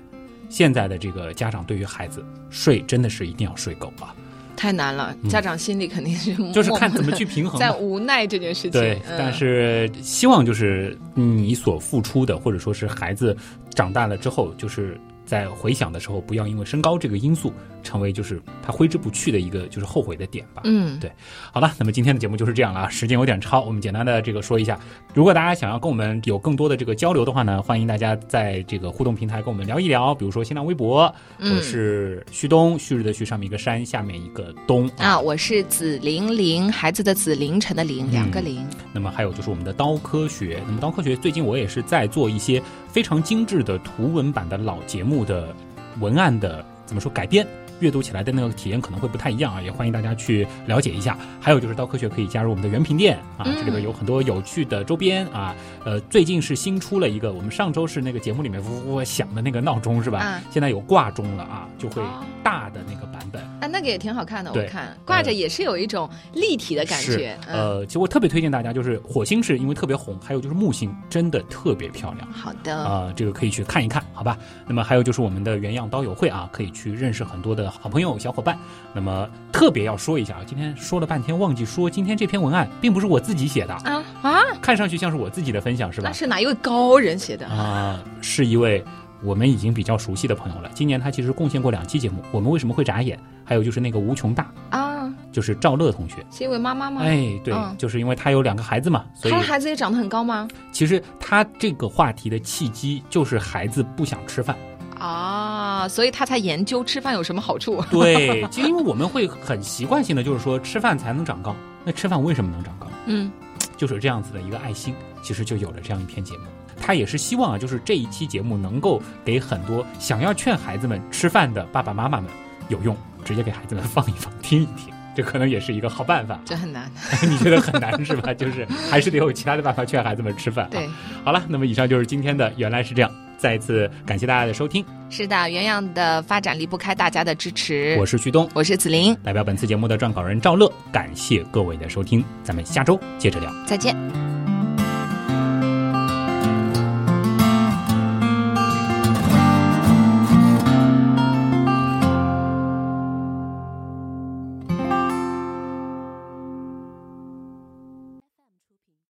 [0.49, 4.13] 现在的这个家长对于孩子睡真的是一定要睡够啊，
[4.55, 8.71] 太难了，家长心里肯定是嗯就是看怎么去平衡 在无奈这件事情。
[8.71, 13.35] 对，嗯但是希望就是你所付出的，或者说是孩子
[13.73, 17.51] 长大了之后，就是在回想的时候，不要因为身高这个因素
[17.83, 20.61] 成为就是他挥之不去的一个就是后悔的点吧。
[20.65, 21.11] 嗯，对
[21.51, 24.79] 好了，那么今天的节目就是这样了啊，时间有点超，我们简单的这个说一下。
[25.13, 38.65] 如果大家想要跟我们有更多的这个交流的话呢，欢迎大家在这个互动平台跟我们聊一聊，比如说新浪微博，嗯我是旭东，旭日的旭，上面一个山，下面一个东啊，我是紫玲玲，孩子的紫，凌晨的凌，两个零。
[38.93, 45.53] 那么还有就是我们的刀科学，那么刀科学最近我也是在做一些非常精致的图文版的老节目的
[45.99, 47.45] 文案的怎么说改编。
[47.83, 51.17] 阅读起来的那个体验可能会不太一样啊，也欢迎大家去了解一下。
[51.41, 55.53] 还有就是刀科学可以加入我们的原品店啊，嗯这里边有很多有趣的周边啊。
[55.83, 60.19] 呃，最近是新出了一个，我们上周是那个节目里面呜呜响的那个闹钟是吧？
[60.19, 63.41] 啊现在有挂钟了啊，就会哦大的那个版本。
[63.59, 67.37] 啊，那个也挺好看的，我看挂着也是有一种立体的感是觉。
[67.49, 72.31] 嗯，呃，其实我特别推荐大家，就是火星是因为特别红，还有就是木星真的特别漂亮。
[72.31, 74.37] 好的，啊、这个可以去看一看，好吧？
[74.65, 78.57] 那么还有就是我们的原样刀友会啊，可以去认识很多的好朋友、小伙伴。
[78.93, 86.13] 那么特别要说一下啊，今天说了半天忘记说，今天这篇文案并不是我自己写的，啊啊，看上去像是我自己的分享是吧那？
[86.13, 87.47] 是哪一位高人写的？
[87.47, 88.83] 啊、是一位
[89.23, 90.69] 我们已经比较熟悉的朋友了。
[90.73, 93.19] 今年他其实贡献过两期节目，我们为什么会眨眼？
[93.45, 96.25] 还有就是那个无穷大，啊，就是赵乐同学。
[96.31, 97.01] 是一位妈妈吗？
[97.01, 100.47] 哎，对，嗯就是因为他有两个孩子嘛，所以他的孩子也长得很高吗？
[100.71, 104.55] 其实他这个话题的契机就是孩子不想吃饭。
[104.99, 107.83] 啊，所以他才研究吃饭有什么好处。
[107.89, 112.87] 对，就因为我们会很习惯性的就是说吃饭才能长高，那吃饭为什么能长高？
[113.05, 113.31] 嗯，
[113.77, 116.43] 就是这样子的一个爱心，其实就有了这样一篇节目。
[116.81, 122.29] 他也是希望啊，就是这一期节目能够给很多想要劝孩子们吃饭的爸爸妈妈们
[122.67, 126.39] 有用，直接给孩子们放一放，听一听，这可能也是一个好办法。
[126.43, 126.91] 这很难。
[127.23, 128.33] 你觉得很难是吧？
[128.33, 130.69] 就是还是得有其他的办法劝孩子们吃饭、啊。
[130.71, 130.89] 对，
[131.23, 133.11] 好了，那么以上就是今天的原来是这样。
[133.43, 137.93] 再一次感谢大家的收听，是的，原样的发展离不开大家的支持。
[137.99, 143.53] 我是旭东，我是子林，代表本次节目的撰稿人赵乐，感谢各位的收听，咱们下周接着聊。
[143.65, 144.32] 再见。